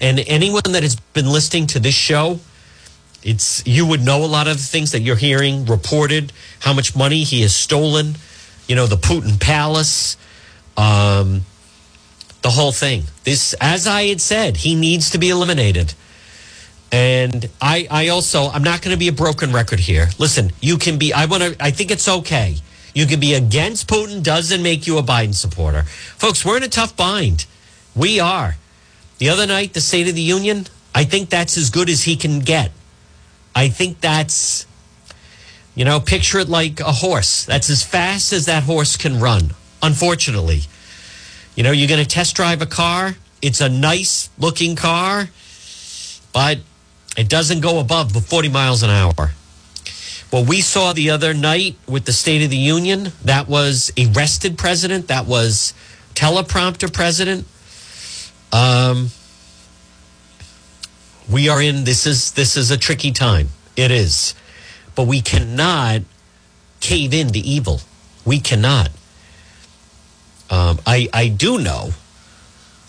And 0.00 0.20
anyone 0.26 0.62
that 0.72 0.82
has 0.82 0.96
been 0.96 1.26
listening 1.26 1.66
to 1.68 1.80
this 1.80 1.94
show, 1.94 2.40
it's 3.22 3.64
you 3.66 3.86
would 3.86 4.00
know 4.04 4.24
a 4.24 4.26
lot 4.26 4.48
of 4.48 4.56
the 4.56 4.62
things 4.62 4.92
that 4.92 5.00
you're 5.00 5.16
hearing 5.16 5.66
reported, 5.66 6.32
how 6.60 6.72
much 6.72 6.96
money 6.96 7.22
he 7.22 7.42
has 7.42 7.54
stolen, 7.54 8.14
you 8.66 8.74
know, 8.74 8.86
the 8.86 8.96
Putin 8.96 9.38
palace, 9.40 10.16
um, 10.76 11.42
the 12.42 12.50
whole 12.50 12.72
thing. 12.72 13.04
This, 13.24 13.54
as 13.60 13.86
I 13.86 14.04
had 14.04 14.20
said, 14.20 14.58
he 14.58 14.74
needs 14.74 15.10
to 15.10 15.18
be 15.18 15.30
eliminated. 15.30 15.94
And 16.90 17.48
I, 17.60 17.86
I 17.90 18.08
also, 18.08 18.48
I'm 18.48 18.62
not 18.62 18.82
going 18.82 18.94
to 18.94 18.98
be 18.98 19.08
a 19.08 19.12
broken 19.12 19.52
record 19.52 19.80
here. 19.80 20.08
Listen, 20.18 20.52
you 20.60 20.76
can 20.76 20.98
be, 20.98 21.12
I 21.12 21.24
want 21.24 21.42
to, 21.42 21.56
I 21.58 21.70
think 21.70 21.90
it's 21.90 22.06
okay. 22.08 22.56
You 22.94 23.06
can 23.06 23.18
be 23.18 23.32
against 23.32 23.88
Putin, 23.88 24.22
doesn't 24.22 24.62
make 24.62 24.86
you 24.86 24.98
a 24.98 25.02
Biden 25.02 25.34
supporter. 25.34 25.82
Folks, 25.84 26.44
we're 26.44 26.58
in 26.58 26.62
a 26.62 26.68
tough 26.68 26.94
bind. 26.94 27.46
We 27.96 28.20
are. 28.20 28.56
The 29.22 29.28
other 29.28 29.46
night, 29.46 29.72
the 29.72 29.80
State 29.80 30.08
of 30.08 30.16
the 30.16 30.20
Union, 30.20 30.66
I 30.92 31.04
think 31.04 31.30
that's 31.30 31.56
as 31.56 31.70
good 31.70 31.88
as 31.88 32.02
he 32.02 32.16
can 32.16 32.40
get. 32.40 32.72
I 33.54 33.68
think 33.68 34.00
that's, 34.00 34.66
you 35.76 35.84
know, 35.84 36.00
picture 36.00 36.40
it 36.40 36.48
like 36.48 36.80
a 36.80 36.90
horse. 36.90 37.44
That's 37.44 37.70
as 37.70 37.84
fast 37.84 38.32
as 38.32 38.46
that 38.46 38.64
horse 38.64 38.96
can 38.96 39.20
run, 39.20 39.54
unfortunately. 39.80 40.62
You 41.54 41.62
know, 41.62 41.70
you're 41.70 41.86
going 41.86 42.02
to 42.02 42.08
test 42.08 42.34
drive 42.34 42.62
a 42.62 42.66
car, 42.66 43.14
it's 43.40 43.60
a 43.60 43.68
nice 43.68 44.28
looking 44.40 44.74
car, 44.74 45.28
but 46.32 46.58
it 47.16 47.28
doesn't 47.28 47.60
go 47.60 47.78
above 47.78 48.14
the 48.14 48.20
40 48.20 48.48
miles 48.48 48.82
an 48.82 48.90
hour. 48.90 49.34
What 50.30 50.48
we 50.48 50.60
saw 50.60 50.94
the 50.94 51.10
other 51.10 51.32
night 51.32 51.76
with 51.86 52.06
the 52.06 52.12
State 52.12 52.42
of 52.42 52.50
the 52.50 52.56
Union, 52.56 53.12
that 53.24 53.46
was 53.46 53.92
arrested 53.96 54.58
president, 54.58 55.06
that 55.06 55.26
was 55.26 55.74
teleprompter 56.16 56.92
president. 56.92 57.46
Um, 58.52 59.10
we 61.30 61.48
are 61.48 61.62
in 61.62 61.84
this 61.84 62.06
is 62.06 62.32
this 62.32 62.56
is 62.56 62.70
a 62.70 62.76
tricky 62.76 63.12
time. 63.12 63.48
It 63.76 63.90
is. 63.90 64.34
But 64.94 65.06
we 65.06 65.22
cannot 65.22 66.02
cave 66.80 67.14
in 67.14 67.28
to 67.32 67.38
evil. 67.38 67.80
We 68.24 68.40
cannot. 68.40 68.90
Um, 70.50 70.78
I 70.86 71.08
I 71.12 71.28
do 71.28 71.58
know 71.58 71.92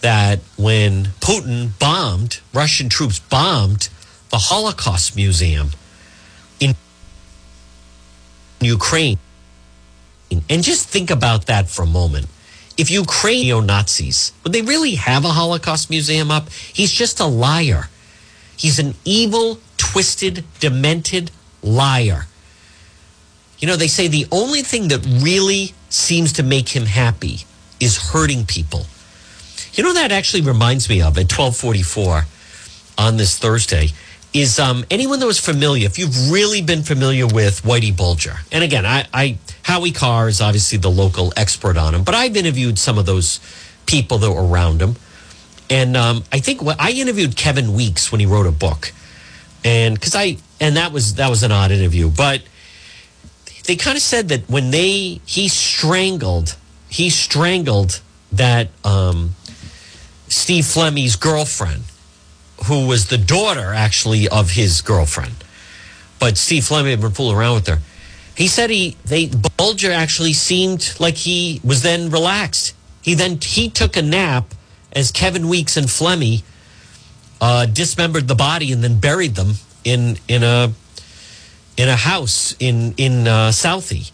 that 0.01 0.39
when 0.57 1.05
Putin 1.21 1.69
bombed, 1.79 2.41
Russian 2.53 2.89
troops 2.89 3.19
bombed 3.19 3.87
the 4.31 4.37
Holocaust 4.37 5.15
Museum 5.15 5.69
in 6.59 6.75
Ukraine. 8.59 9.17
And 10.49 10.63
just 10.63 10.89
think 10.89 11.09
about 11.09 11.45
that 11.45 11.69
for 11.69 11.83
a 11.83 11.87
moment. 11.87 12.27
If 12.77 12.89
Ukraine 12.89 13.43
neo 13.43 13.59
Nazis, 13.59 14.31
would 14.43 14.53
they 14.53 14.61
really 14.61 14.95
have 14.95 15.25
a 15.25 15.29
Holocaust 15.29 15.89
museum 15.89 16.31
up? 16.31 16.49
He's 16.49 16.91
just 16.91 17.19
a 17.19 17.25
liar. 17.25 17.89
He's 18.57 18.79
an 18.79 18.95
evil, 19.05 19.59
twisted, 19.77 20.43
demented 20.59 21.31
liar. 21.61 22.27
You 23.59 23.67
know, 23.67 23.75
they 23.75 23.87
say 23.87 24.07
the 24.07 24.27
only 24.31 24.61
thing 24.61 24.87
that 24.89 25.05
really 25.05 25.73
seems 25.89 26.33
to 26.33 26.43
make 26.43 26.69
him 26.69 26.85
happy 26.85 27.45
is 27.79 28.11
hurting 28.11 28.45
people. 28.45 28.85
You 29.73 29.83
know, 29.83 29.93
that 29.93 30.11
actually 30.11 30.41
reminds 30.41 30.89
me 30.89 31.01
of 31.01 31.17
at 31.17 31.31
1244 31.31 32.25
on 32.97 33.17
this 33.17 33.37
Thursday 33.37 33.89
is 34.33 34.59
um, 34.59 34.83
anyone 34.89 35.19
that 35.19 35.27
was 35.27 35.39
familiar, 35.39 35.85
if 35.85 35.99
you've 35.99 36.31
really 36.31 36.61
been 36.61 36.81
familiar 36.81 37.27
with 37.27 37.61
Whitey 37.61 37.95
Bulger, 37.95 38.35
and 38.51 38.63
again, 38.63 38.85
I, 38.85 39.05
I 39.13 39.37
Howie 39.61 39.91
Carr 39.91 40.27
is 40.27 40.41
obviously 40.41 40.79
the 40.79 40.89
local 40.89 41.31
expert 41.37 41.77
on 41.77 41.93
him, 41.93 42.03
but 42.03 42.15
I've 42.15 42.35
interviewed 42.35 42.79
some 42.79 42.97
of 42.97 43.05
those 43.05 43.39
people 43.85 44.17
that 44.19 44.31
were 44.31 44.45
around 44.45 44.81
him, 44.81 44.95
and 45.69 45.95
um, 45.95 46.23
I 46.31 46.39
think 46.39 46.61
I 46.79 46.91
interviewed 46.91 47.35
Kevin 47.35 47.73
Weeks 47.73 48.11
when 48.11 48.19
he 48.19 48.25
wrote 48.25 48.47
a 48.47 48.51
book, 48.51 48.91
and 49.63 49.93
because 49.93 50.15
I 50.15 50.37
and 50.59 50.77
that 50.77 50.91
was 50.91 51.15
that 51.15 51.29
was 51.29 51.43
an 51.43 51.51
odd 51.51 51.71
interview, 51.71 52.09
but 52.09 52.41
they 53.65 53.75
kind 53.75 53.95
of 53.95 54.01
said 54.01 54.29
that 54.29 54.49
when 54.49 54.71
they 54.71 55.21
he 55.25 55.47
strangled 55.47 56.55
he 56.89 57.09
strangled 57.09 58.01
that 58.31 58.69
um, 58.83 59.35
Steve 60.27 60.63
Flemmi's 60.63 61.15
girlfriend 61.15 61.83
who 62.65 62.87
was 62.87 63.07
the 63.07 63.17
daughter 63.17 63.73
actually 63.73 64.27
of 64.27 64.51
his 64.51 64.81
girlfriend. 64.81 65.43
But 66.19 66.37
Steve 66.37 66.63
Flemmi 66.63 66.91
had 66.91 67.01
been 67.01 67.11
fooling 67.11 67.37
around 67.37 67.55
with 67.55 67.67
her. 67.67 67.79
He 68.35 68.47
said 68.47 68.69
he 68.69 68.97
they 69.05 69.29
Bulger 69.57 69.91
actually 69.91 70.33
seemed 70.33 70.95
like 70.99 71.15
he 71.15 71.61
was 71.63 71.81
then 71.81 72.09
relaxed. 72.09 72.75
He 73.01 73.13
then 73.13 73.39
he 73.41 73.69
took 73.69 73.95
a 73.95 74.01
nap 74.01 74.53
as 74.91 75.11
Kevin 75.11 75.47
Weeks 75.49 75.77
and 75.77 75.87
Flemmi 75.87 76.43
uh, 77.41 77.65
dismembered 77.65 78.27
the 78.27 78.35
body 78.35 78.71
and 78.71 78.83
then 78.83 78.99
buried 78.99 79.35
them 79.35 79.55
in 79.83 80.17
in 80.27 80.43
a 80.43 80.71
in 81.77 81.89
a 81.89 81.95
house 81.95 82.55
in 82.59 82.93
in 82.97 83.27
uh, 83.27 83.49
Southie. 83.49 84.11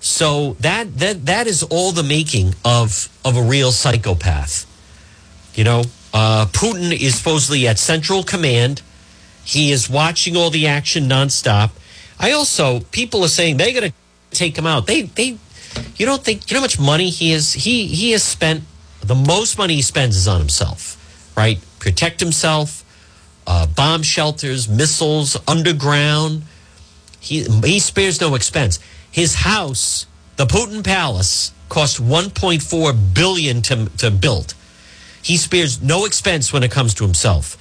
So 0.00 0.54
that 0.60 0.98
that 0.98 1.26
that 1.26 1.46
is 1.46 1.62
all 1.62 1.92
the 1.92 2.02
making 2.02 2.54
of 2.64 3.08
of 3.24 3.36
a 3.36 3.42
real 3.42 3.72
psychopath. 3.72 4.66
You 5.54 5.64
know, 5.64 5.84
uh, 6.12 6.46
Putin 6.46 6.92
is 6.92 7.16
supposedly 7.16 7.66
at 7.66 7.78
Central 7.78 8.22
Command. 8.22 8.82
He 9.44 9.72
is 9.72 9.88
watching 9.88 10.36
all 10.36 10.50
the 10.50 10.66
action 10.66 11.04
nonstop. 11.04 11.70
I 12.18 12.32
also 12.32 12.80
people 12.80 13.24
are 13.24 13.28
saying 13.28 13.56
they're 13.56 13.72
going 13.72 13.90
to 13.90 13.96
take 14.30 14.56
him 14.56 14.66
out. 14.66 14.86
They 14.86 15.02
they 15.02 15.38
you 15.96 16.06
don't 16.06 16.22
think 16.22 16.50
you 16.50 16.54
know 16.54 16.60
how 16.60 16.64
much 16.64 16.78
money 16.78 17.10
he 17.10 17.32
is 17.32 17.52
he 17.52 17.86
he 17.86 18.12
has 18.12 18.22
spent 18.22 18.64
the 19.00 19.14
most 19.14 19.58
money 19.58 19.74
he 19.74 19.82
spends 19.82 20.16
is 20.16 20.28
on 20.28 20.38
himself, 20.38 21.32
right? 21.36 21.58
Protect 21.80 22.20
himself, 22.20 22.84
uh, 23.46 23.66
bomb 23.66 24.02
shelters, 24.02 24.68
missiles, 24.68 25.36
underground. 25.48 26.44
He 27.20 27.44
he 27.64 27.80
spares 27.80 28.20
no 28.20 28.34
expense. 28.34 28.78
His 29.10 29.34
house, 29.36 30.06
the 30.36 30.46
Putin 30.46 30.84
Palace, 30.84 31.52
cost 31.68 32.00
1.4 32.00 33.14
billion 33.14 33.62
to 33.62 33.86
to 33.98 34.10
build. 34.10 34.54
He 35.22 35.36
spares 35.36 35.80
no 35.80 36.04
expense 36.04 36.52
when 36.52 36.62
it 36.62 36.70
comes 36.70 36.94
to 36.94 37.04
himself. 37.04 37.56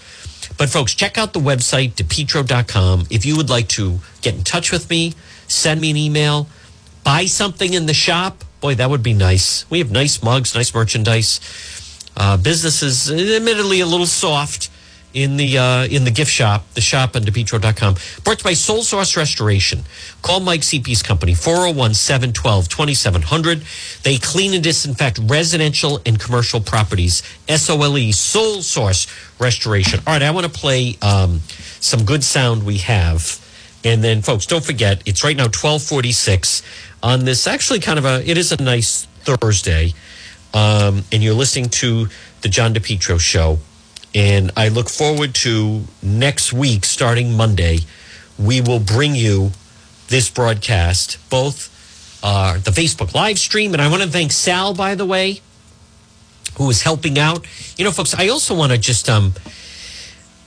But 0.57 0.69
folks, 0.69 0.93
check 0.93 1.17
out 1.17 1.33
the 1.33 1.39
website 1.39 1.93
depetro.com 1.93 3.07
if 3.09 3.25
you 3.25 3.37
would 3.37 3.49
like 3.49 3.67
to 3.69 3.99
get 4.21 4.35
in 4.35 4.43
touch 4.43 4.71
with 4.71 4.89
me, 4.89 5.13
send 5.47 5.79
me 5.79 5.91
an 5.91 5.97
email, 5.97 6.47
buy 7.03 7.25
something 7.25 7.73
in 7.73 7.85
the 7.85 7.93
shop. 7.93 8.43
Boy, 8.59 8.75
that 8.75 8.89
would 8.89 9.03
be 9.03 9.13
nice. 9.13 9.69
We 9.69 9.79
have 9.79 9.91
nice 9.91 10.21
mugs, 10.21 10.53
nice 10.55 10.73
merchandise. 10.73 11.39
Uh, 12.17 12.37
business 12.37 12.83
is 12.83 13.09
admittedly 13.11 13.79
a 13.79 13.85
little 13.85 14.05
soft 14.05 14.69
in 15.13 15.37
the 15.37 15.57
uh, 15.57 15.85
in 15.85 16.03
the 16.03 16.11
gift 16.11 16.31
shop, 16.31 16.65
the 16.73 16.81
shop 16.81 17.15
on 17.15 17.23
DePetro.com. 17.23 17.95
Brought 18.23 18.39
to 18.39 18.43
you 18.43 18.49
by 18.49 18.53
Sole 18.53 18.83
Source 18.83 19.17
Restoration. 19.17 19.83
Call 20.21 20.39
Mike 20.39 20.61
CP's 20.61 21.03
company, 21.03 21.33
401 21.33 21.93
712 21.93 22.69
2700. 22.69 23.63
They 24.03 24.17
clean 24.17 24.53
and 24.53 24.63
disinfect 24.63 25.19
residential 25.23 25.99
and 26.05 26.19
commercial 26.19 26.61
properties. 26.61 27.23
SOLE, 27.47 28.13
Soul 28.13 28.61
Source 28.61 29.07
Restoration. 29.39 29.99
All 30.07 30.13
right, 30.13 30.21
I 30.21 30.31
want 30.31 30.45
to 30.45 30.51
play 30.51 30.97
um, 31.01 31.41
some 31.79 32.05
good 32.05 32.23
sound 32.23 32.65
we 32.65 32.77
have. 32.79 33.39
And 33.83 34.03
then, 34.03 34.21
folks, 34.21 34.45
don't 34.45 34.63
forget, 34.63 35.01
it's 35.07 35.23
right 35.23 35.35
now 35.35 35.45
1246 35.45 36.61
on 37.01 37.25
this 37.25 37.47
actually 37.47 37.79
kind 37.79 37.97
of 37.97 38.05
a, 38.05 38.23
it 38.29 38.37
is 38.37 38.51
a 38.51 38.61
nice 38.61 39.07
Thursday. 39.23 39.93
Um, 40.53 41.03
and 41.11 41.23
you're 41.23 41.33
listening 41.33 41.69
to 41.69 42.07
the 42.41 42.49
John 42.49 42.73
DePetro 42.73 43.19
show. 43.19 43.59
And 44.13 44.51
I 44.57 44.67
look 44.67 44.89
forward 44.89 45.33
to 45.35 45.83
next 46.03 46.51
week, 46.51 46.83
starting 46.85 47.35
Monday, 47.35 47.79
we 48.37 48.59
will 48.59 48.79
bring 48.79 49.15
you 49.15 49.51
this 50.07 50.29
broadcast, 50.29 51.17
both 51.29 51.69
uh, 52.23 52.55
the 52.59 52.71
Facebook 52.71 53.13
live 53.13 53.39
stream. 53.39 53.73
And 53.73 53.81
I 53.81 53.89
want 53.89 54.03
to 54.03 54.09
thank 54.09 54.31
Sal, 54.31 54.73
by 54.73 54.95
the 54.95 55.05
way, 55.05 55.39
who 56.57 56.69
is 56.69 56.81
helping 56.81 57.17
out. 57.17 57.45
You 57.77 57.85
know, 57.85 57.91
folks, 57.91 58.13
I 58.13 58.27
also 58.27 58.53
want 58.53 58.73
to 58.73 58.77
just, 58.77 59.09
um, 59.09 59.33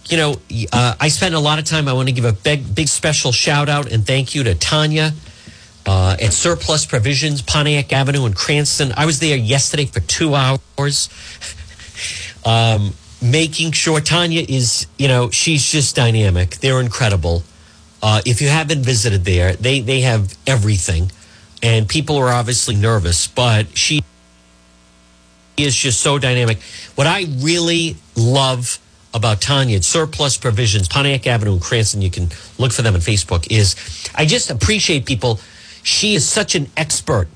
you 0.07 0.19
know, 0.19 0.37
uh, 0.73 0.95
I 1.01 1.09
spend 1.09 1.35
a 1.35 1.41
lot 1.41 1.59
of 1.59 1.65
time. 1.65 1.89
I 1.89 1.95
want 1.95 2.09
to 2.09 2.15
give 2.15 2.27
a 2.27 2.33
big, 2.33 2.75
big 2.75 2.89
special 2.89 3.33
shout 3.33 3.71
out 3.71 3.91
and 3.91 4.07
thank 4.07 4.35
you 4.35 4.45
to 4.45 4.55
Tanya 4.55 5.13
uh, 5.87 6.17
at 6.21 6.33
Surplus 6.33 6.85
Provisions, 6.85 7.41
Pontiac 7.41 7.93
Avenue 7.93 8.27
in 8.27 8.35
Cranston. 8.35 8.93
I 8.97 9.07
was 9.07 9.21
there 9.21 9.37
yesterday 9.37 9.87
for 9.87 10.01
two 10.01 10.35
hours. 10.35 11.09
um, 12.45 12.93
making 13.25 13.73
sure 13.73 14.01
Tanya 14.01 14.45
is, 14.47 14.87
you 14.99 15.09
know, 15.09 15.31
she's 15.31 15.65
just 15.71 15.97
dynamic. 15.97 16.57
They're 16.57 16.81
incredible. 16.81 17.43
Uh, 18.03 18.21
if 18.27 18.43
you 18.43 18.49
haven't 18.49 18.83
visited 18.83 19.25
there, 19.25 19.55
they 19.55 19.81
they 19.81 20.03
have 20.03 20.37
everything, 20.47 21.11
and 21.63 21.89
people 21.89 22.19
are 22.19 22.29
obviously 22.29 22.77
nervous, 22.77 23.27
but 23.27 23.77
she 23.77 24.03
is 25.57 25.75
just 25.75 26.01
so 26.01 26.19
dynamic. 26.19 26.61
What 26.97 27.07
I 27.07 27.25
really 27.39 27.97
love 28.15 28.79
about 29.15 29.41
Tanya 29.41 29.77
at 29.77 29.85
Surplus 29.85 30.37
Provisions, 30.37 30.89
Pontiac 30.89 31.27
Avenue 31.27 31.55
in 31.55 31.61
Cranston, 31.61 32.03
you 32.03 32.11
can 32.11 32.29
look 32.59 32.73
for 32.73 32.83
them 32.83 32.95
on 32.95 33.01
Facebook, 33.01 33.47
is 33.51 33.75
I 34.15 34.27
just 34.27 34.51
appreciate 34.51 35.07
people. 35.07 35.41
She 35.83 36.15
is 36.15 36.29
such 36.29 36.55
an 36.55 36.69
expert 36.77 37.29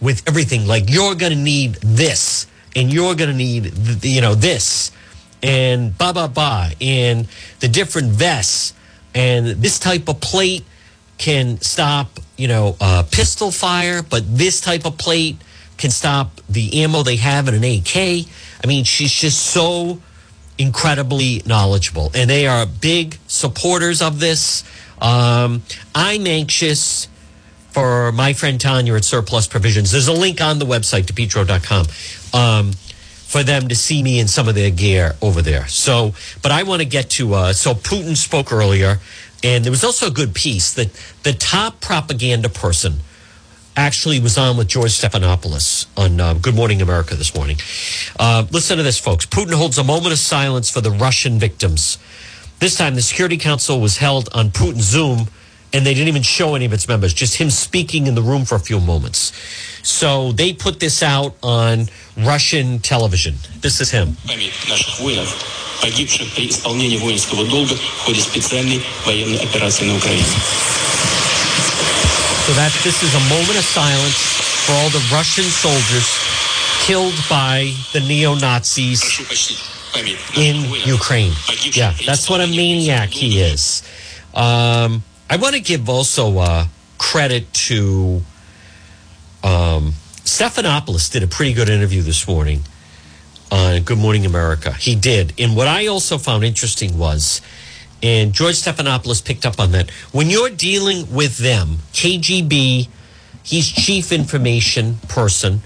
with 0.00 0.26
everything. 0.26 0.66
Like, 0.66 0.90
you're 0.90 1.14
going 1.14 1.32
to 1.32 1.38
need 1.38 1.74
this, 1.76 2.46
and 2.74 2.92
you're 2.92 3.14
going 3.14 3.30
to 3.30 3.36
need, 3.36 4.04
you 4.04 4.20
know, 4.20 4.34
this 4.34 4.90
and 5.44 5.96
ba 5.96 6.12
ba 6.12 6.26
ba 6.26 6.70
and 6.80 7.28
the 7.60 7.68
different 7.68 8.10
vests. 8.10 8.72
And 9.14 9.46
this 9.46 9.78
type 9.78 10.08
of 10.08 10.20
plate 10.20 10.64
can 11.18 11.60
stop 11.60 12.18
you 12.36 12.48
know 12.48 12.76
uh, 12.80 13.04
pistol 13.10 13.50
fire 13.50 14.02
but 14.02 14.22
this 14.36 14.60
type 14.60 14.84
of 14.84 14.98
plate 14.98 15.36
can 15.76 15.90
stop 15.90 16.40
the 16.48 16.82
ammo 16.82 17.02
they 17.02 17.16
have 17.16 17.48
in 17.48 17.54
an 17.54 17.64
ak 17.64 17.96
i 17.96 18.26
mean 18.66 18.84
she's 18.84 19.12
just 19.12 19.40
so 19.40 20.00
incredibly 20.58 21.42
knowledgeable 21.46 22.10
and 22.14 22.28
they 22.28 22.46
are 22.46 22.66
big 22.66 23.18
supporters 23.26 24.02
of 24.02 24.20
this. 24.20 24.64
Um, 25.00 25.62
i'm 25.94 26.26
anxious 26.26 27.08
for 27.70 28.12
my 28.12 28.32
friend 28.32 28.60
tanya 28.60 28.94
at 28.94 29.04
surplus 29.04 29.48
provisions. 29.48 29.90
There's 29.90 30.06
a 30.06 30.12
link 30.12 30.40
on 30.40 30.60
the 30.60 30.64
website 30.64 31.04
depetro.com 31.04 31.86
um, 32.32 32.72
for 33.34 33.42
them 33.42 33.66
to 33.66 33.74
see 33.74 34.00
me 34.00 34.20
in 34.20 34.28
some 34.28 34.46
of 34.46 34.54
their 34.54 34.70
gear 34.70 35.16
over 35.20 35.42
there. 35.42 35.66
So, 35.66 36.14
but 36.40 36.52
I 36.52 36.62
want 36.62 36.82
to 36.82 36.86
get 36.86 37.10
to, 37.18 37.34
uh, 37.34 37.52
so 37.52 37.74
Putin 37.74 38.16
spoke 38.16 38.52
earlier, 38.52 39.00
and 39.42 39.64
there 39.64 39.72
was 39.72 39.82
also 39.82 40.06
a 40.06 40.10
good 40.12 40.36
piece 40.36 40.72
that 40.74 40.92
the 41.24 41.32
top 41.32 41.80
propaganda 41.80 42.48
person 42.48 43.00
actually 43.76 44.20
was 44.20 44.38
on 44.38 44.56
with 44.56 44.68
George 44.68 44.92
Stephanopoulos 44.92 45.86
on 45.96 46.20
uh, 46.20 46.34
Good 46.34 46.54
Morning 46.54 46.80
America 46.80 47.16
this 47.16 47.34
morning. 47.34 47.56
Uh, 48.20 48.46
listen 48.52 48.76
to 48.76 48.84
this, 48.84 49.00
folks. 49.00 49.26
Putin 49.26 49.54
holds 49.54 49.78
a 49.78 49.84
moment 49.84 50.12
of 50.12 50.20
silence 50.20 50.70
for 50.70 50.80
the 50.80 50.92
Russian 50.92 51.40
victims. 51.40 51.98
This 52.60 52.76
time, 52.76 52.94
the 52.94 53.02
Security 53.02 53.36
Council 53.36 53.80
was 53.80 53.96
held 53.96 54.28
on 54.32 54.50
Putin's 54.50 54.84
Zoom, 54.84 55.26
and 55.72 55.84
they 55.84 55.92
didn't 55.92 56.06
even 56.06 56.22
show 56.22 56.54
any 56.54 56.66
of 56.66 56.72
its 56.72 56.86
members, 56.86 57.12
just 57.12 57.38
him 57.38 57.50
speaking 57.50 58.06
in 58.06 58.14
the 58.14 58.22
room 58.22 58.44
for 58.44 58.54
a 58.54 58.60
few 58.60 58.78
moments. 58.78 59.32
So 59.83 60.31
they 60.31 60.53
put 60.53 60.79
this 60.79 61.01
out 61.01 61.35
on 61.41 61.89
Russian 62.17 62.79
television. 62.79 63.35
This 63.61 63.81
is 63.81 63.91
him. 63.91 64.17
наших 64.67 64.99
воинов, 64.99 65.35
погибших 65.81 66.31
при 66.33 66.49
исполнении 66.49 66.97
воинского 66.97 67.45
долга 67.45 67.75
в 67.75 68.05
ходе 68.05 68.21
специальной 68.21 68.81
военной 69.05 69.37
операции 69.37 69.85
на 69.85 69.97
Украине. 69.97 70.25
So 72.45 72.53
that 72.55 72.71
this 72.83 73.03
is 73.03 73.13
a 73.13 73.23
moment 73.29 73.57
of 73.57 73.65
silence 73.65 74.17
for 74.65 74.73
all 74.73 74.89
the 74.89 75.05
Russian 75.11 75.45
soldiers 75.45 76.07
killed 76.85 77.13
by 77.29 77.71
the 77.93 77.99
neo-Nazis 77.99 79.01
in 80.35 80.55
Ukraine. 80.85 81.33
Yeah, 81.71 81.93
that's 82.05 82.29
what 82.29 82.41
a 82.41 82.47
maniac 82.47 83.09
he 83.09 83.41
is. 83.41 83.83
Um, 84.33 85.03
I 85.29 85.37
want 85.37 85.55
to 85.55 85.61
give 85.61 85.89
also 85.89 86.39
uh, 86.39 86.65
credit 86.97 87.51
to 87.69 88.21
um, 89.44 89.92
Stephanopoulos 90.24 91.12
did 91.12 91.22
a 91.22 91.26
pretty 91.26 91.52
good 91.52 91.68
interview 91.68 92.00
this 92.02 92.26
morning 92.26 92.62
on 93.52 93.82
Good 93.82 93.98
Morning 93.98 94.24
America. 94.24 94.72
He 94.72 94.96
did. 94.96 95.34
And 95.38 95.54
what 95.54 95.68
I 95.68 95.86
also 95.86 96.16
found 96.16 96.44
interesting 96.44 96.96
was, 96.96 97.42
and 98.02 98.32
George 98.32 98.54
Stephanopoulos 98.54 99.22
picked 99.22 99.44
up 99.44 99.60
on 99.60 99.72
that, 99.72 99.90
when 100.12 100.30
you're 100.30 100.50
dealing 100.50 101.12
with 101.14 101.36
them, 101.38 101.76
KGB, 101.92 102.88
he's 103.42 103.68
chief 103.70 104.12
information 104.12 104.96
person, 105.08 105.60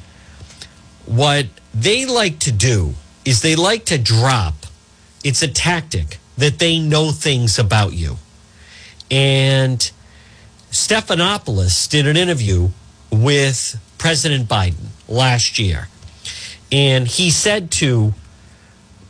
what 1.06 1.46
they 1.72 2.04
like 2.04 2.40
to 2.40 2.52
do 2.52 2.94
is 3.24 3.42
they 3.42 3.54
like 3.54 3.84
to 3.86 3.98
drop, 3.98 4.54
it's 5.22 5.42
a 5.42 5.48
tactic 5.48 6.18
that 6.36 6.58
they 6.58 6.80
know 6.80 7.12
things 7.12 7.58
about 7.58 7.92
you. 7.92 8.16
And 9.10 9.78
Stephanopoulos 10.70 11.88
did 11.88 12.06
an 12.08 12.16
interview 12.16 12.70
with 13.10 13.80
President 13.98 14.48
Biden 14.48 14.86
last 15.08 15.58
year. 15.58 15.88
And 16.70 17.06
he 17.06 17.30
said 17.30 17.70
to 17.72 18.14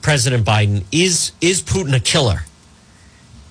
President 0.03 0.47
Biden, 0.47 0.85
Is 0.93 1.33
is 1.41 1.63
Putin 1.63 1.95
a 1.95 2.01
killer? 2.01 2.41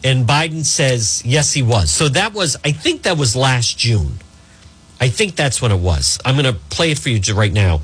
And 0.03 0.25
Biden 0.27 0.63
says, 0.63 1.21
Yes, 1.25 1.53
he 1.53 1.61
was. 1.61 1.89
So 1.91 2.07
that 2.09 2.33
was, 2.33 2.55
I 2.63 2.71
think 2.71 3.03
that 3.03 3.17
was 3.17 3.35
last 3.35 3.77
June. 3.77 4.19
I 4.99 5.09
think 5.09 5.35
that's 5.35 5.61
when 5.61 5.71
it 5.71 5.79
was. 5.79 6.19
I'm 6.25 6.35
going 6.35 6.51
to 6.51 6.59
play 6.69 6.91
it 6.91 6.99
for 6.99 7.09
you 7.09 7.19
right 7.35 7.53
now. 7.53 7.81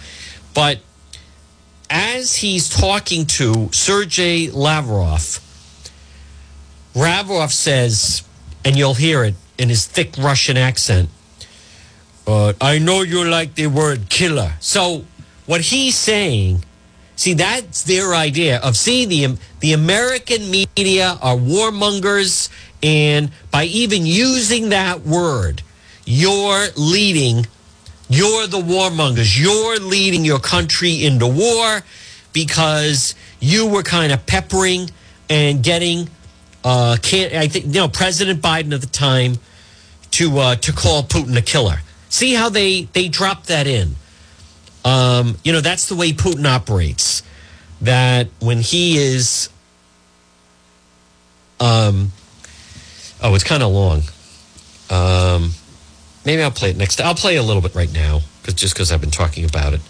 But 0.54 0.80
as 1.89 2.38
he's 2.38 2.69
talking 2.69 3.26
to 3.26 3.69
Sergei 3.71 4.49
Lavrov, 4.49 5.39
Lavrov 6.95 7.54
says, 7.54 8.23
and 8.65 8.76
you'll 8.76 8.93
hear 8.95 9.23
it 9.23 9.36
in 9.58 9.69
his 9.69 9.86
thick 9.86 10.15
Russian 10.17 10.58
accent, 10.58 11.10
uh, 12.28 12.54
I 12.62 12.80
know 12.80 13.02
you 13.02 13.24
like 13.26 13.56
the 13.56 13.68
word 13.68 14.10
killer. 14.10 14.54
So 14.60 15.06
what 15.46 15.62
he's 15.62 15.96
saying, 15.96 16.64
see, 17.16 17.34
that's 17.34 17.84
their 17.84 18.14
idea 18.14 18.60
of 18.60 18.76
see 18.78 19.06
the 19.06 19.38
the 19.60 19.74
American 19.74 20.50
media 20.50 21.18
are 21.22 21.36
warmongers, 21.36 22.50
and 22.82 23.32
by 23.52 23.66
even 23.66 24.06
using 24.06 24.70
that 24.70 25.02
word, 25.02 25.62
you're 26.06 26.68
leading 26.76 27.48
You're 28.10 28.48
the 28.48 28.60
warmongers. 28.60 29.40
You're 29.42 29.80
leading 29.80 30.26
your 30.26 30.40
country 30.40 31.04
into 31.06 31.26
war 31.26 31.82
because 32.32 33.16
you 33.40 33.66
were 33.66 33.82
kind 33.82 34.12
of 34.12 34.26
peppering 34.26 34.92
and 35.30 35.64
getting, 35.64 36.10
uh, 36.64 36.98
can 37.02 37.36
I 37.36 37.48
think, 37.48 37.66
you 37.68 37.82
know, 37.82 37.88
President 37.88 38.42
Biden 38.42 38.74
at 38.74 38.82
the 38.82 38.88
time 38.88 39.40
to 40.12 40.38
uh, 40.38 40.56
to 40.58 40.72
call 40.74 41.04
Putin 41.04 41.36
a 41.38 41.42
killer. 41.42 41.80
See 42.13 42.36
how 42.36 42.49
they 42.49 42.84
they 42.93 43.08
drop 43.10 43.47
that 43.47 43.65
in. 43.65 43.95
Um, 44.86 45.36
you 45.43 45.52
know, 45.52 45.62
that's 45.62 45.88
the 45.88 45.95
way 45.95 46.12
Putin 46.12 46.45
operates. 46.45 47.23
That 47.82 48.28
when 48.39 48.60
he 48.60 48.99
is, 48.99 49.49
um, 51.60 52.12
oh, 53.19 53.34
it's 53.34 53.43
kind 53.43 53.63
of 53.63 53.71
long. 53.71 54.04
Um, 54.91 55.54
maybe 56.23 56.43
I'll 56.43 56.52
play 56.52 56.69
it 56.69 56.78
next. 56.78 57.02
I'll 57.02 57.15
play 57.15 57.36
a 57.38 57.41
little 57.41 57.63
bit 57.63 57.73
right 57.73 57.91
now 57.91 58.19
because 58.43 58.54
just 58.54 58.76
because 58.76 58.91
I've 58.91 59.02
been 59.02 59.10
talking 59.10 59.43
about 59.43 59.73
it. 59.73 59.82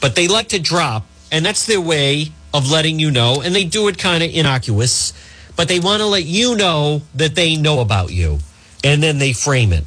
But 0.00 0.16
they 0.16 0.28
like 0.28 0.48
to 0.48 0.58
drop, 0.58 1.04
and 1.30 1.44
that's 1.44 1.66
their 1.66 1.82
way 1.82 2.32
of 2.54 2.70
letting 2.70 2.98
you 2.98 3.10
know, 3.10 3.42
and 3.42 3.54
they 3.54 3.64
do 3.64 3.86
it 3.88 3.98
kind 3.98 4.24
of 4.24 4.30
innocuous, 4.34 5.12
but 5.56 5.68
they 5.68 5.80
want 5.80 6.00
to 6.00 6.06
let 6.06 6.24
you 6.24 6.56
know 6.56 7.02
that 7.16 7.34
they 7.34 7.54
know 7.54 7.80
about 7.80 8.12
you, 8.12 8.38
and 8.82 9.02
then 9.02 9.18
they 9.18 9.34
frame 9.34 9.74
it. 9.74 9.84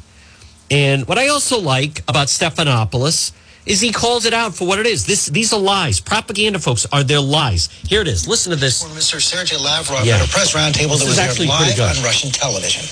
And 0.70 1.06
what 1.08 1.18
I 1.18 1.28
also 1.28 1.58
like 1.60 2.00
about 2.08 2.28
Stephanopoulos 2.28 3.32
is 3.66 3.80
he 3.80 3.92
calls 3.92 4.24
it 4.24 4.32
out 4.32 4.54
for 4.54 4.66
what 4.66 4.78
it 4.78 4.86
is. 4.86 5.04
This 5.04 5.26
these 5.26 5.52
are 5.52 5.60
lies. 5.60 6.00
Propaganda, 6.00 6.58
folks, 6.58 6.86
are 6.92 7.02
their 7.02 7.20
lies. 7.20 7.68
Here 7.86 8.00
it 8.00 8.08
is. 8.08 8.26
Listen 8.26 8.50
to 8.50 8.56
this. 8.56 8.86
Minister 8.88 9.20
Sergei 9.20 9.56
Lavrov 9.56 10.04
Yeah. 10.04 10.16
at 10.16 10.26
a 10.26 10.30
press 10.30 10.54
roundtable 10.54 10.98
that 10.98 11.06
was 11.06 11.18
actually 11.18 11.48
live 11.48 11.78
on 11.80 12.02
Russian 12.02 12.30
television. 12.30 12.84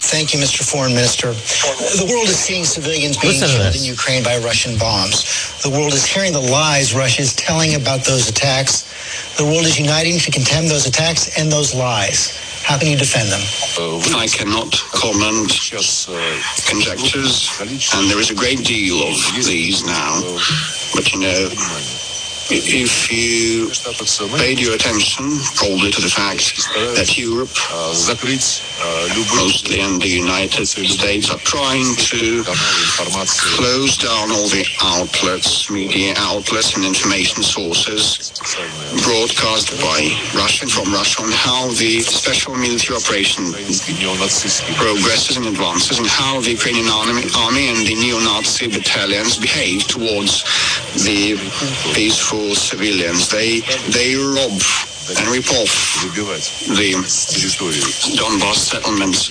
Thank 0.00 0.34
you, 0.34 0.38
Mr. 0.40 0.62
Foreign 0.62 0.94
Minister. 0.94 1.32
The 1.32 2.06
world 2.10 2.28
is 2.28 2.38
seeing 2.38 2.64
civilians 2.64 3.16
being 3.16 3.40
killed 3.40 3.74
in 3.74 3.82
Ukraine 3.84 4.22
by 4.22 4.36
Russian 4.38 4.76
bombs. 4.76 5.24
The 5.62 5.70
world 5.70 5.94
is 5.94 6.04
hearing 6.04 6.32
the 6.34 6.40
lies 6.44 6.92
Russia 6.94 7.22
is 7.22 7.34
telling 7.34 7.74
about 7.74 8.04
those 8.04 8.28
attacks. 8.28 8.84
The 9.38 9.44
world 9.44 9.64
is 9.64 9.78
uniting 9.78 10.18
to 10.18 10.30
condemn 10.30 10.68
those 10.68 10.86
attacks 10.86 11.38
and 11.38 11.50
those 11.50 11.74
lies. 11.74 12.36
How 12.64 12.78
can 12.78 12.88
you 12.88 12.96
defend 12.96 13.28
them? 13.28 13.44
Uh, 13.76 14.00
I 14.16 14.26
cannot 14.26 14.72
comment 14.92 15.50
just 15.50 16.08
conjectures, 16.66 17.50
and 17.60 18.10
there 18.10 18.18
is 18.18 18.30
a 18.30 18.34
great 18.34 18.64
deal 18.64 19.02
of 19.02 19.14
these 19.44 19.84
now. 19.84 20.22
But 20.94 21.12
you 21.12 21.20
know, 21.20 21.48
if 22.50 23.10
you 23.10 23.70
paid 24.36 24.60
your 24.60 24.74
attention 24.74 25.24
probably 25.56 25.90
to 25.90 26.00
the 26.00 26.08
fact 26.08 26.56
that 26.96 27.16
Europe, 27.16 27.52
mostly 29.36 29.80
and 29.80 30.00
the 30.00 30.08
United 30.08 30.66
States, 30.66 31.30
are 31.30 31.38
trying 31.38 31.94
to 31.96 32.44
close 33.56 33.96
down 33.96 34.30
all 34.30 34.48
the 34.48 34.66
outlets, 34.82 35.70
media 35.70 36.14
outlets 36.18 36.76
and 36.76 36.84
information 36.84 37.42
sources 37.42 38.32
broadcast 39.04 39.70
by 39.80 40.10
Russia, 40.36 40.66
from 40.66 40.92
Russia, 40.92 41.22
on 41.22 41.30
how 41.32 41.68
the 41.80 42.00
special 42.00 42.54
military 42.54 42.98
operation 42.98 43.44
progresses 44.76 45.36
and 45.36 45.46
advances 45.46 45.98
and 45.98 46.06
how 46.06 46.40
the 46.40 46.50
Ukrainian 46.50 46.88
army, 46.88 47.24
army 47.36 47.68
and 47.70 47.86
the 47.86 47.94
neo-Nazi 47.94 48.68
battalions 48.68 49.38
behave 49.38 49.86
towards 49.86 50.44
the 51.04 51.36
peaceful 51.94 52.33
civilians. 52.54 53.30
They 53.30 53.60
they 53.94 54.14
rob 54.16 54.58
and 55.08 55.28
rip 55.28 55.48
off 55.60 55.72
the 56.76 56.94
Donbass 58.16 58.56
settlements. 58.72 59.30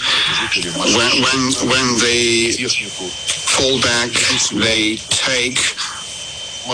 When 0.98 1.12
when 1.26 1.42
when 1.72 1.88
they 2.00 2.52
fall 3.56 3.80
back, 3.82 4.10
they 4.54 4.98
take 5.10 5.60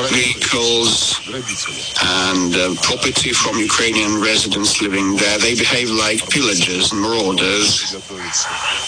vehicles 0.10 1.20
and 1.30 2.56
uh, 2.56 2.76
property 2.82 3.34
from 3.34 3.58
Ukrainian 3.58 4.22
residents 4.22 4.82
living 4.82 5.16
there. 5.18 5.38
They 5.40 5.56
behave 5.56 5.90
like 5.90 6.22
pillagers 6.30 6.92
and 6.92 7.02
marauders. 7.02 7.96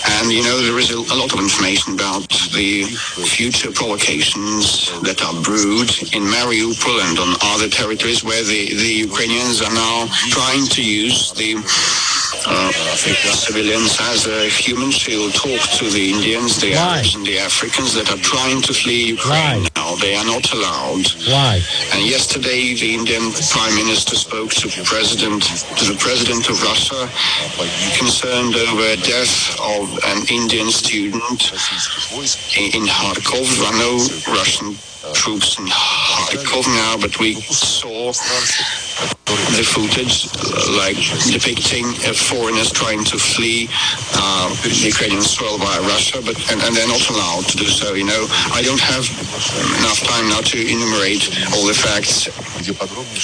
And 0.07 0.31
you 0.31 0.43
know, 0.43 0.61
there 0.61 0.77
is 0.77 0.91
a, 0.91 0.97
a 0.97 1.17
lot 1.17 1.33
of 1.33 1.39
information 1.39 1.93
about 1.93 2.27
the 2.53 2.83
future 3.25 3.71
provocations 3.71 4.91
that 5.01 5.23
are 5.25 5.33
brewed 5.41 5.89
in 6.13 6.23
Mariupol 6.29 6.97
and 7.09 7.17
on 7.17 7.35
other 7.41 7.69
territories 7.69 8.23
where 8.23 8.43
the, 8.43 8.75
the 8.75 8.93
Ukrainians 9.09 9.61
are 9.61 9.73
now 9.73 10.07
trying 10.29 10.65
to 10.67 10.83
use 10.83 11.31
the 11.33 11.57
uh, 12.47 12.71
civilians 13.35 13.97
as 14.13 14.27
a 14.27 14.49
human 14.49 14.91
shield, 14.91 15.33
talk 15.33 15.61
to 15.77 15.89
the 15.89 16.11
Indians, 16.11 16.59
the 16.59 16.71
Why? 16.73 16.97
Arabs, 16.97 17.15
and 17.15 17.25
the 17.25 17.39
Africans 17.39 17.93
that 17.93 18.09
are 18.11 18.21
trying 18.21 18.61
to 18.63 18.73
flee 18.73 19.13
Ukraine 19.17 19.63
Why? 19.63 19.69
now. 19.75 19.95
They 19.95 20.15
are 20.15 20.25
not 20.25 20.51
allowed. 20.53 21.07
Why? 21.27 21.61
And 21.93 22.05
yesterday, 22.05 22.73
the 22.73 22.95
Indian 22.95 23.31
Prime 23.51 23.75
Minister 23.75 24.15
spoke 24.15 24.51
to 24.61 24.67
President 24.83 25.43
to 25.77 25.83
the 25.85 25.97
President 25.99 26.49
of 26.49 26.61
Russia, 26.63 27.09
concerned 27.97 28.55
over 28.55 28.95
death 29.01 29.59
of 29.59 29.85
an 30.05 30.25
Indian 30.29 30.71
student 30.71 31.41
in, 32.57 32.65
in 32.81 32.83
Kharkov. 32.87 33.45
There 33.57 33.67
are 33.69 33.79
no 33.79 33.93
Russian 34.33 34.75
troops 35.13 35.57
in 35.59 35.65
Kharkov 35.65 36.67
now, 36.67 36.97
but 36.97 37.19
we 37.19 37.33
saw 37.41 38.11
the 39.57 39.63
footage, 39.63 40.27
uh, 40.31 40.77
like 40.77 40.97
depicting 41.31 41.85
foreigners 42.15 42.71
trying 42.71 43.03
to 43.03 43.17
flee 43.17 43.67
uh, 44.15 44.47
Ukrainian 44.63 45.21
soil 45.21 45.57
via 45.57 45.81
Russia, 45.81 46.19
but 46.23 46.35
and, 46.51 46.61
and 46.63 46.75
they're 46.75 46.87
not 46.87 47.03
allowed 47.09 47.45
to 47.51 47.57
do 47.57 47.67
so. 47.67 47.93
You 47.93 48.05
know, 48.05 48.23
I 48.53 48.61
don't 48.61 48.79
have 48.79 49.05
enough 49.81 49.99
time 50.03 50.29
now 50.29 50.41
to 50.41 50.57
enumerate 50.59 51.23
all 51.53 51.65
the 51.65 51.73
facts. 51.73 52.29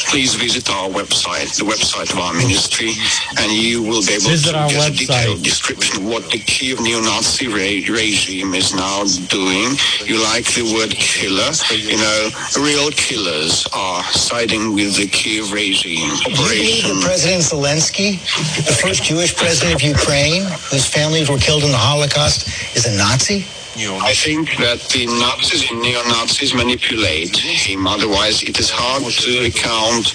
Please 0.10 0.34
visit 0.36 0.70
our 0.70 0.90
website, 0.90 1.56
the 1.58 1.66
website 1.66 2.12
of 2.12 2.20
our 2.20 2.34
ministry, 2.34 2.92
and 3.38 3.52
you 3.52 3.82
will 3.84 4.02
be 4.02 4.14
able 4.18 4.30
Visit 4.34 4.54
to 4.54 4.68
get 4.70 4.90
a 4.90 4.96
detailed 4.96 5.44
description 5.44 6.04
of 6.04 6.10
what 6.10 6.24
the 6.32 6.40
Kiev 6.40 6.82
neo-Nazi 6.82 7.48
re- 7.48 7.86
regime 7.90 8.54
is 8.56 8.74
now 8.74 9.04
doing. 9.30 9.78
You 10.06 10.22
like 10.24 10.46
the 10.58 10.66
word 10.74 10.92
killer? 10.92 11.52
You 11.72 11.98
know, 11.98 12.20
real 12.58 12.90
killers 12.92 13.68
are 13.74 14.04
siding 14.12 14.74
with 14.74 14.98
the 14.98 15.08
Kiev 15.08 15.54
regime. 15.54 15.67
You 15.68 15.76
believe 15.76 16.86
Operation 16.86 17.02
President 17.02 17.44
Zelensky, 17.44 18.24
the 18.66 18.72
first 18.72 19.04
Jewish 19.04 19.36
president 19.36 19.76
of 19.76 19.82
Ukraine, 19.82 20.44
whose 20.72 20.86
families 20.86 21.30
were 21.30 21.38
killed 21.38 21.64
in 21.64 21.72
the 21.72 21.78
Holocaust, 21.78 22.48
is 22.74 22.86
a 22.86 22.96
Nazi? 22.96 23.46
I 23.78 24.14
think 24.14 24.58
that 24.58 24.80
the 24.90 25.06
Nazis 25.06 25.70
and 25.70 25.82
neo-Nazis 25.82 26.56
manipulate 26.56 27.36
him. 27.38 27.86
Otherwise, 27.86 28.42
it 28.44 28.58
is 28.60 28.72
hard 28.72 29.04
to 29.04 29.46
account 29.46 30.08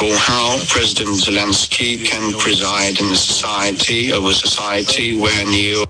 for 0.00 0.16
how 0.16 0.58
President 0.66 1.16
Zelensky 1.20 2.02
can 2.04 2.32
preside 2.38 2.98
in 3.00 3.06
a 3.12 3.14
society, 3.14 4.12
over 4.12 4.32
society 4.32 5.16
where 5.20 5.44
neo 5.44 5.84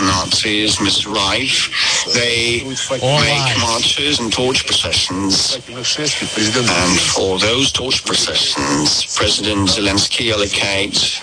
Nazis 0.00 0.76
Mr. 0.76 1.12
rife. 1.14 1.70
They 2.14 2.62
All 3.02 3.20
make 3.20 3.58
marches 3.60 4.20
and 4.20 4.32
torch 4.32 4.66
processions. 4.66 5.56
And 5.56 7.00
for 7.00 7.38
those 7.38 7.72
torch 7.72 8.04
processions, 8.04 9.06
President 9.16 9.68
Zelensky 9.68 10.32
allocates 10.32 11.20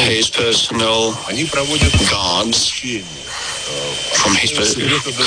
his 0.00 0.30
personal 0.30 1.12
guards 2.10 2.70
from 4.20 4.34
his 4.36 4.52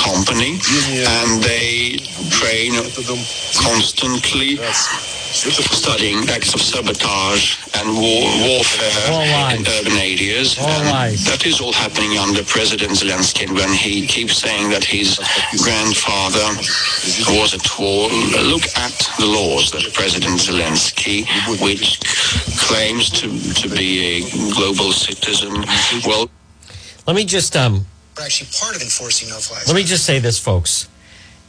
company, 0.02 0.58
and 1.06 1.42
they 1.42 1.96
train 2.30 2.72
constantly, 3.62 4.58
studying 5.34 6.28
acts 6.30 6.54
of 6.54 6.60
sabotage 6.60 7.58
and 7.76 7.88
war, 7.94 8.22
warfare 8.48 9.12
All 9.12 9.26
lies. 9.26 9.58
in 9.58 9.66
urban 9.66 9.92
areas. 9.98 10.58
All 10.58 10.68
and 10.68 10.90
lies. 10.90 11.24
That 11.24 11.46
is 11.46 11.60
all 11.60 11.72
happening 11.72 12.18
under 12.18 12.42
President 12.44 12.92
Zelensky 12.92 13.50
when 13.52 13.72
he 13.72 14.06
keeps 14.06 14.38
saying 14.38 14.70
that 14.70 14.84
his 14.84 15.18
grandfather 15.62 16.46
was 17.38 17.54
at 17.54 17.66
war. 17.78 18.08
Look 18.42 18.66
at 18.76 18.94
the 19.18 19.26
laws 19.26 19.70
that 19.72 19.92
President 19.94 20.38
Zelensky, 20.40 21.26
which 21.60 22.00
claims 22.58 23.10
to, 23.10 23.26
to 23.54 23.68
be 23.68 24.22
a 24.22 24.52
global 24.54 24.92
citizen, 24.92 25.64
well, 26.06 26.28
Let 27.06 27.16
me 27.16 27.24
just 27.24 27.56
um 27.56 27.86
We're 28.16 28.24
actually 28.24 28.50
part 28.58 28.76
of 28.76 28.82
enforcing 28.82 29.28
no-fly 29.28 29.58
let 29.66 29.74
me 29.76 29.84
just 29.84 30.04
say 30.04 30.18
this, 30.18 30.38
folks. 30.38 30.88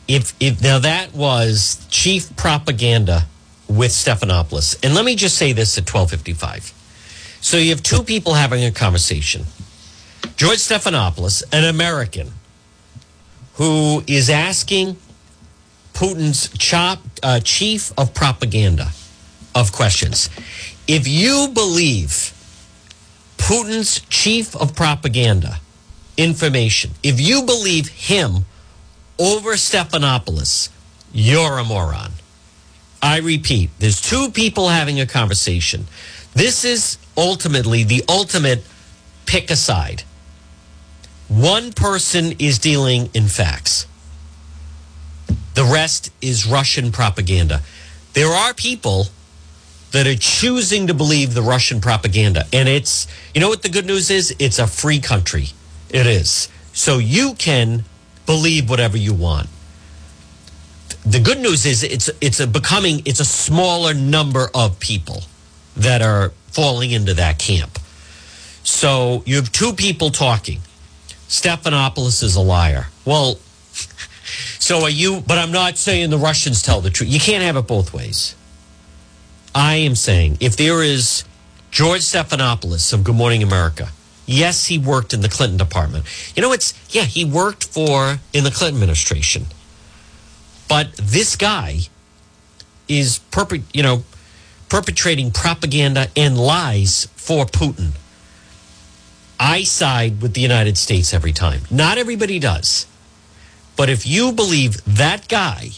If 0.08 0.34
if 0.40 0.62
now 0.62 0.80
that 0.80 1.14
was 1.14 1.86
chief 1.90 2.36
propaganda 2.38 3.26
with 3.68 3.92
Stephanopoulos, 3.92 4.78
and 4.84 4.96
let 4.96 5.06
me 5.06 5.16
just 5.16 5.38
say 5.38 5.54
this 5.54 5.78
at 5.78 5.86
twelve 5.86 6.10
fifty 6.10 6.34
five. 6.34 6.74
So 7.42 7.58
you 7.58 7.70
have 7.70 7.84
two 7.84 8.04
people 8.04 8.34
having 8.34 8.64
a 8.64 8.72
conversation. 8.72 9.46
George 10.36 10.58
Stephanopoulos, 10.58 11.44
an 11.52 11.64
American, 11.64 12.32
who 13.56 14.04
is 14.08 14.30
asking 14.30 14.98
Putin's 15.94 16.50
chop, 16.58 17.00
uh, 17.24 17.40
chief 17.40 17.92
of 17.98 18.14
propaganda 18.14 18.92
of 19.54 19.72
questions. 19.72 20.30
If 20.88 21.08
you 21.08 21.50
believe 21.54 22.34
Putin's 23.38 24.00
chief 24.10 24.56
of 24.56 24.76
propaganda 24.76 25.60
information. 26.18 26.92
If 27.04 27.22
you 27.22 27.44
believe 27.44 27.88
him 27.88 28.46
over 29.20 29.54
Stephanopoulos, 29.54 30.70
you're 31.14 31.60
a 31.60 31.64
moron. 31.64 32.12
I 33.02 33.20
repeat, 33.20 33.70
there's 33.80 34.02
two 34.02 34.32
people 34.32 34.70
having 34.70 35.00
a 35.00 35.06
conversation. 35.06 35.86
This 36.34 36.66
is 36.66 36.98
ultimately 37.16 37.84
the 37.84 38.04
ultimate 38.10 38.64
pick 39.26 39.52
a 39.52 39.56
side. 39.56 40.04
One 41.28 41.74
person 41.74 42.34
is 42.40 42.58
dealing 42.60 43.10
in 43.14 43.28
facts. 43.28 43.86
The 45.56 45.64
rest 45.64 46.12
is 46.22 46.46
Russian 46.46 46.92
propaganda. 46.92 47.62
There 48.14 48.30
are 48.30 48.54
people 48.54 49.08
that 49.92 50.08
are 50.08 50.16
choosing 50.16 50.88
to 50.88 50.94
believe 50.94 51.34
the 51.34 51.42
Russian 51.42 51.82
propaganda. 51.82 52.46
And 52.54 52.70
it's, 52.70 53.08
you 53.34 53.42
know 53.42 53.50
what 53.50 53.64
the 53.64 53.70
good 53.70 53.86
news 53.86 54.10
is? 54.10 54.36
It's 54.40 54.60
a 54.60 54.68
free 54.68 55.00
country. 55.00 55.48
It 55.90 56.06
is. 56.06 56.50
So 56.74 56.98
you 56.98 57.34
can 57.34 57.86
believe 58.26 58.70
whatever 58.70 58.98
you 58.98 59.14
want. 59.14 59.50
The 61.08 61.22
good 61.22 61.40
news 61.40 61.66
is 61.66 61.84
it's 61.84 62.10
it's 62.20 62.42
a 62.42 62.48
becoming 62.48 63.02
it's 63.06 63.22
a 63.22 63.26
smaller 63.26 63.94
number 63.94 64.50
of 64.54 64.78
people 64.78 65.24
that 65.78 66.02
are 66.02 66.34
falling 66.48 66.92
into 66.92 67.14
that 67.14 67.40
camp. 67.40 67.80
So 68.64 69.24
you 69.26 69.38
have 69.38 69.50
two 69.50 69.72
people 69.72 70.10
talking. 70.10 70.60
Stephanopoulos 71.30 72.24
is 72.24 72.36
a 72.36 72.42
liar. 72.42 72.88
Well, 73.06 73.36
so 74.60 74.82
are 74.82 74.90
you, 74.90 75.24
but 75.26 75.38
I'm 75.38 75.54
not 75.54 75.78
saying 75.78 76.10
the 76.10 76.18
Russians 76.18 76.62
tell 76.62 76.82
the 76.82 76.90
truth. 76.90 77.10
You 77.10 77.22
can't 77.22 77.42
have 77.42 77.56
it 77.56 77.68
both 77.68 77.94
ways. 77.94 78.36
I 79.56 79.76
am 79.76 79.96
saying 79.96 80.40
if 80.42 80.58
there 80.58 80.84
is 80.84 81.24
George 81.72 82.02
Stephanopoulos 82.02 82.92
of 82.92 83.06
Good 83.06 83.16
Morning 83.16 83.44
America, 83.44 83.92
yes, 84.26 84.66
he 84.66 84.78
worked 84.78 85.14
in 85.14 85.22
the 85.22 85.30
Clinton 85.30 85.58
department. 85.58 86.04
You 86.36 86.42
know, 86.42 86.52
it's, 86.52 86.74
yeah, 86.94 87.04
he 87.04 87.24
worked 87.24 87.64
for 87.64 88.20
in 88.34 88.44
the 88.44 88.52
Clinton 88.52 88.76
administration. 88.76 89.46
But 90.68 90.94
this 90.94 91.36
guy 91.36 91.80
is, 92.88 93.20
perpe- 93.32 93.64
you 93.74 93.84
know, 93.84 94.04
perpetrating 94.70 95.32
propaganda 95.32 96.08
and 96.16 96.38
lies 96.38 97.08
for 97.16 97.46
Putin. 97.46 97.92
I 99.40 99.64
side 99.64 100.22
with 100.22 100.34
the 100.34 100.42
United 100.42 100.78
States 100.78 101.14
every 101.14 101.32
time. 101.32 101.62
Not 101.70 101.98
everybody 101.98 102.40
does. 102.40 102.88
But 103.76 103.90
if 103.90 104.08
you 104.08 104.32
believe 104.32 104.84
that 104.86 105.28
guy, 105.28 105.70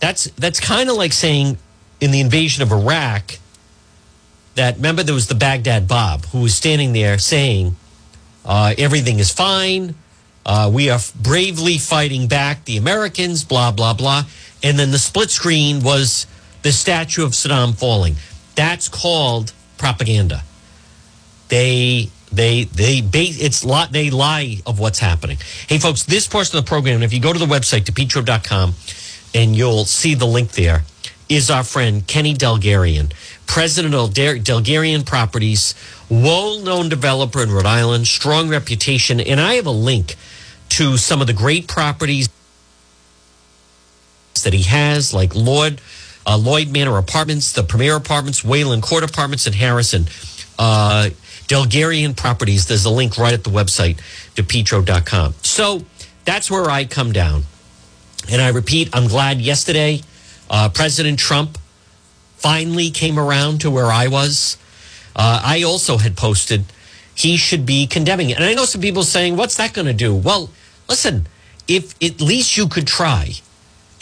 that's 0.00 0.24
that's 0.32 0.60
kind 0.60 0.90
of 0.90 0.96
like 0.96 1.12
saying 1.12 1.56
in 2.00 2.10
the 2.10 2.20
invasion 2.20 2.62
of 2.62 2.72
Iraq 2.72 3.38
that 4.56 4.76
remember 4.76 5.02
there 5.02 5.14
was 5.14 5.28
the 5.28 5.34
Baghdad 5.34 5.88
Bob 5.88 6.26
who 6.26 6.40
was 6.42 6.54
standing 6.54 6.92
there 6.92 7.18
saying 7.18 7.76
uh, 8.44 8.74
everything 8.76 9.20
is 9.20 9.30
fine. 9.30 9.94
Uh, 10.46 10.70
we 10.72 10.90
are 10.90 11.00
bravely 11.22 11.78
fighting 11.78 12.28
back 12.28 12.64
the 12.64 12.76
Americans, 12.76 13.44
blah, 13.44 13.70
blah, 13.70 13.94
blah. 13.94 14.24
And 14.62 14.78
then 14.78 14.90
the 14.90 14.98
split 14.98 15.30
screen 15.30 15.82
was 15.82 16.26
the 16.62 16.72
statue 16.72 17.24
of 17.24 17.32
Saddam 17.32 17.74
falling. 17.74 18.16
That's 18.54 18.88
called 18.88 19.52
propaganda. 19.78 20.42
They 21.48 22.10
they 22.32 22.64
they 22.64 23.00
base 23.00 23.40
it's 23.40 23.64
lot 23.64 23.92
they 23.92 24.10
lie 24.10 24.60
of 24.66 24.78
what's 24.78 24.98
happening. 24.98 25.38
Hey 25.68 25.78
folks, 25.78 26.02
this 26.04 26.26
portion 26.26 26.58
of 26.58 26.64
the 26.64 26.68
program, 26.68 27.02
if 27.02 27.12
you 27.12 27.20
go 27.20 27.32
to 27.32 27.38
the 27.38 27.46
website 27.46 27.84
depetro.com 27.84 28.74
and 29.34 29.54
you'll 29.54 29.84
see 29.84 30.14
the 30.14 30.26
link 30.26 30.52
there, 30.52 30.84
is 31.28 31.50
our 31.50 31.64
friend 31.64 32.06
Kenny 32.06 32.34
Delgarian, 32.34 33.12
president 33.46 33.94
of 33.94 34.14
Del- 34.14 34.36
Delgarian 34.36 35.04
Properties, 35.04 35.74
well-known 36.08 36.88
developer 36.88 37.42
in 37.42 37.50
Rhode 37.50 37.66
Island, 37.66 38.06
strong 38.06 38.48
reputation, 38.48 39.20
and 39.20 39.40
I 39.40 39.54
have 39.54 39.66
a 39.66 39.70
link 39.70 40.16
to 40.74 40.96
some 40.96 41.20
of 41.20 41.26
the 41.26 41.32
great 41.32 41.68
properties 41.68 42.28
that 44.42 44.52
he 44.52 44.62
has, 44.64 45.14
like 45.14 45.34
Lord 45.34 45.80
uh, 46.26 46.36
Lloyd 46.36 46.72
Manor 46.72 46.98
Apartments, 46.98 47.52
the 47.52 47.62
Premier 47.62 47.96
Apartments, 47.96 48.44
Wayland 48.44 48.82
Court 48.82 49.04
Apartments 49.04 49.46
in 49.46 49.52
Harrison. 49.52 50.06
Uh, 50.58 51.10
Delgarian 51.46 52.16
Properties. 52.16 52.66
There's 52.66 52.86
a 52.86 52.90
link 52.90 53.18
right 53.18 53.34
at 53.34 53.44
the 53.44 53.50
website, 53.50 53.98
depetro.com. 54.34 55.34
So 55.42 55.82
that's 56.24 56.50
where 56.50 56.70
I 56.70 56.86
come 56.86 57.12
down. 57.12 57.42
And 58.30 58.40
I 58.40 58.48
repeat, 58.48 58.88
I'm 58.94 59.08
glad 59.08 59.40
yesterday 59.40 60.00
uh, 60.48 60.70
President 60.70 61.18
Trump 61.18 61.58
finally 62.36 62.90
came 62.90 63.18
around 63.18 63.60
to 63.60 63.70
where 63.70 63.86
I 63.86 64.08
was. 64.08 64.56
Uh, 65.14 65.42
I 65.44 65.62
also 65.62 65.98
had 65.98 66.16
posted 66.16 66.64
he 67.14 67.36
should 67.36 67.64
be 67.64 67.86
condemning 67.86 68.30
it. 68.30 68.36
And 68.36 68.44
I 68.44 68.54
know 68.54 68.64
some 68.64 68.80
people 68.80 69.04
saying, 69.04 69.36
what's 69.36 69.56
that 69.56 69.72
going 69.72 69.86
to 69.86 69.92
do? 69.92 70.14
Well, 70.14 70.50
listen, 70.88 71.26
if 71.68 71.94
at 72.02 72.20
least 72.20 72.56
you 72.56 72.68
could 72.68 72.86
try, 72.86 73.32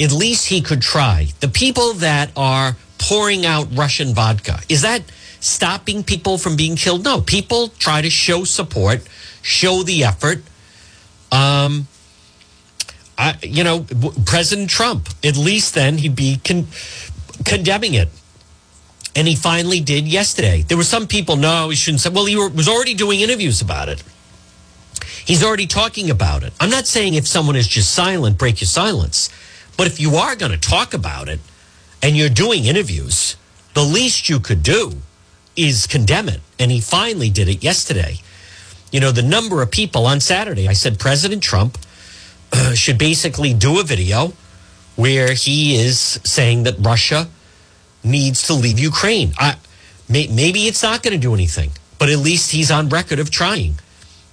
at 0.00 0.12
least 0.12 0.48
he 0.48 0.60
could 0.60 0.82
try. 0.82 1.28
The 1.40 1.48
people 1.48 1.94
that 1.94 2.30
are 2.36 2.76
pouring 2.98 3.46
out 3.46 3.68
Russian 3.72 4.14
vodka, 4.14 4.60
is 4.68 4.82
that 4.82 5.02
stopping 5.40 6.02
people 6.04 6.38
from 6.38 6.56
being 6.56 6.76
killed? 6.76 7.04
No, 7.04 7.20
people 7.20 7.68
try 7.78 8.00
to 8.02 8.10
show 8.10 8.44
support, 8.44 9.02
show 9.42 9.82
the 9.82 10.04
effort. 10.04 10.42
Um, 11.30 11.88
I, 13.18 13.36
you 13.42 13.64
know, 13.64 13.86
President 14.24 14.70
Trump, 14.70 15.08
at 15.24 15.36
least 15.36 15.74
then 15.74 15.98
he'd 15.98 16.16
be 16.16 16.40
con- 16.44 16.66
condemning 17.44 17.94
it. 17.94 18.08
And 19.14 19.28
he 19.28 19.36
finally 19.36 19.80
did 19.80 20.08
yesterday. 20.08 20.62
There 20.62 20.78
were 20.78 20.84
some 20.84 21.06
people, 21.06 21.36
no, 21.36 21.68
he 21.68 21.76
shouldn't 21.76 22.00
say. 22.00 22.08
Well, 22.08 22.24
he 22.24 22.36
was 22.36 22.66
already 22.66 22.94
doing 22.94 23.20
interviews 23.20 23.60
about 23.60 23.90
it. 23.90 24.02
He's 25.24 25.44
already 25.44 25.66
talking 25.66 26.10
about 26.10 26.42
it. 26.42 26.52
I'm 26.58 26.70
not 26.70 26.86
saying 26.86 27.14
if 27.14 27.28
someone 27.28 27.56
is 27.56 27.68
just 27.68 27.92
silent, 27.92 28.38
break 28.38 28.60
your 28.60 28.68
silence. 28.68 29.30
But 29.76 29.86
if 29.86 30.00
you 30.00 30.16
are 30.16 30.36
going 30.36 30.52
to 30.52 30.58
talk 30.58 30.94
about 30.94 31.28
it 31.28 31.40
and 32.02 32.16
you're 32.16 32.28
doing 32.28 32.64
interviews, 32.64 33.36
the 33.74 33.84
least 33.84 34.28
you 34.28 34.40
could 34.40 34.62
do 34.62 34.92
is 35.56 35.86
condemn 35.86 36.28
it. 36.28 36.40
And 36.58 36.70
he 36.70 36.80
finally 36.80 37.30
did 37.30 37.48
it 37.48 37.62
yesterday. 37.62 38.16
You 38.90 39.00
know, 39.00 39.12
the 39.12 39.22
number 39.22 39.62
of 39.62 39.70
people 39.70 40.06
on 40.06 40.20
Saturday, 40.20 40.68
I 40.68 40.72
said 40.74 40.98
President 40.98 41.42
Trump 41.42 41.78
should 42.74 42.98
basically 42.98 43.54
do 43.54 43.80
a 43.80 43.84
video 43.84 44.32
where 44.96 45.32
he 45.32 45.76
is 45.76 46.20
saying 46.24 46.64
that 46.64 46.74
Russia 46.78 47.28
needs 48.04 48.46
to 48.48 48.54
leave 48.54 48.78
Ukraine. 48.78 49.32
I, 49.38 49.56
may, 50.08 50.26
maybe 50.26 50.66
it's 50.66 50.82
not 50.82 51.02
going 51.02 51.14
to 51.14 51.20
do 51.20 51.32
anything, 51.32 51.70
but 51.98 52.10
at 52.10 52.18
least 52.18 52.50
he's 52.50 52.70
on 52.70 52.88
record 52.88 53.18
of 53.18 53.30
trying. 53.30 53.76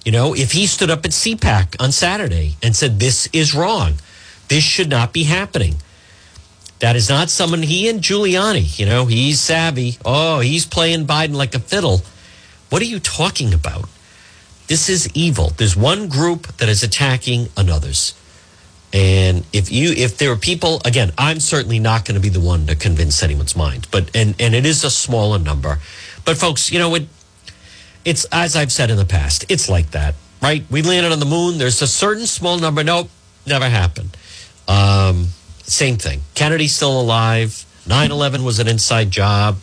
You 0.04 0.12
know, 0.12 0.34
if 0.34 0.52
he 0.52 0.66
stood 0.66 0.90
up 0.90 1.04
at 1.04 1.10
CPAC 1.10 1.76
on 1.78 1.92
Saturday 1.92 2.56
and 2.62 2.74
said, 2.74 2.98
This 2.98 3.28
is 3.32 3.54
wrong, 3.54 3.94
this 4.48 4.64
should 4.64 4.88
not 4.88 5.12
be 5.12 5.24
happening 5.24 5.76
that 6.80 6.96
is 6.96 7.08
not 7.08 7.30
someone 7.30 7.62
he 7.62 7.88
and 7.88 8.00
Giuliani, 8.00 8.78
you 8.78 8.86
know, 8.86 9.06
he's 9.06 9.38
savvy. 9.38 9.98
Oh, 10.04 10.40
he's 10.40 10.66
playing 10.66 11.06
Biden 11.06 11.34
like 11.34 11.54
a 11.54 11.58
fiddle. 11.58 12.02
What 12.70 12.82
are 12.82 12.86
you 12.86 12.98
talking 12.98 13.54
about? 13.54 13.88
This 14.66 14.88
is 14.88 15.08
evil. 15.14 15.50
There's 15.50 15.76
one 15.76 16.08
group 16.08 16.46
that 16.56 16.68
is 16.68 16.82
attacking 16.82 17.48
another's. 17.56 18.14
And 18.92 19.44
if 19.52 19.70
you 19.70 19.92
if 19.92 20.18
there 20.18 20.32
are 20.32 20.36
people 20.36 20.80
again, 20.84 21.12
I'm 21.18 21.38
certainly 21.38 21.78
not 21.78 22.04
going 22.04 22.14
to 22.14 22.20
be 22.20 22.28
the 22.28 22.40
one 22.40 22.66
to 22.66 22.74
convince 22.74 23.22
anyone's 23.22 23.54
mind. 23.54 23.86
But 23.90 24.10
and 24.16 24.34
and 24.40 24.54
it 24.54 24.66
is 24.66 24.82
a 24.82 24.90
smaller 24.90 25.38
number. 25.38 25.78
But 26.24 26.38
folks, 26.38 26.72
you 26.72 26.78
know 26.78 26.94
it 26.94 27.06
it's 28.04 28.24
as 28.32 28.56
I've 28.56 28.72
said 28.72 28.90
in 28.90 28.96
the 28.96 29.04
past, 29.04 29.44
it's 29.48 29.68
like 29.68 29.90
that, 29.92 30.14
right? 30.42 30.64
We 30.70 30.82
landed 30.82 31.12
on 31.12 31.20
the 31.20 31.26
moon. 31.26 31.58
There's 31.58 31.82
a 31.82 31.86
certain 31.86 32.26
small 32.26 32.58
number. 32.58 32.82
Nope, 32.84 33.10
never 33.46 33.68
happened. 33.68 34.16
Um, 34.68 35.28
same 35.62 35.96
thing. 35.96 36.20
Kennedy's 36.34 36.74
still 36.74 37.00
alive. 37.00 37.64
9 37.86 38.10
11 38.10 38.44
was 38.44 38.58
an 38.58 38.68
inside 38.68 39.10
job. 39.10 39.56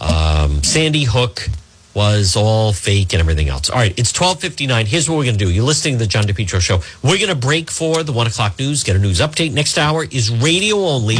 Um, 0.00 0.62
Sandy 0.62 1.04
Hook 1.04 1.48
was 1.94 2.34
all 2.34 2.72
fake 2.72 3.12
and 3.12 3.20
everything 3.20 3.48
else. 3.48 3.70
All 3.70 3.78
right, 3.78 3.96
it's 3.96 4.12
1259. 4.12 4.86
Here's 4.86 5.08
what 5.08 5.16
we're 5.16 5.24
going 5.24 5.38
to 5.38 5.44
do. 5.44 5.50
You're 5.50 5.64
listening 5.64 5.94
to 5.94 5.98
the 5.98 6.06
John 6.06 6.24
DePetro 6.24 6.60
show. 6.60 6.80
We're 7.02 7.18
going 7.18 7.28
to 7.28 7.36
break 7.36 7.70
for 7.70 8.02
the 8.02 8.12
one 8.12 8.26
o'clock 8.26 8.58
news, 8.58 8.82
get 8.82 8.96
a 8.96 8.98
news 8.98 9.20
update. 9.20 9.52
Next 9.52 9.78
hour 9.78 10.04
is 10.04 10.30
radio 10.30 10.76
only. 10.78 11.18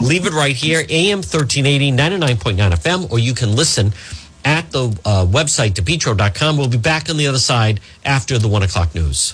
Leave 0.00 0.26
it 0.26 0.32
right 0.32 0.54
here, 0.54 0.84
AM 0.88 1.18
1380, 1.18 1.92
99.9 1.92 2.56
FM, 2.72 3.10
or 3.10 3.18
you 3.18 3.34
can 3.34 3.54
listen 3.54 3.92
at 4.44 4.70
the 4.70 4.88
uh, 5.04 5.24
website, 5.26 5.72
depetro.com. 5.72 6.56
We'll 6.58 6.68
be 6.68 6.76
back 6.76 7.08
on 7.08 7.16
the 7.16 7.26
other 7.26 7.38
side 7.38 7.80
after 8.04 8.38
the 8.38 8.48
one 8.48 8.62
o'clock 8.62 8.94
news. 8.94 9.32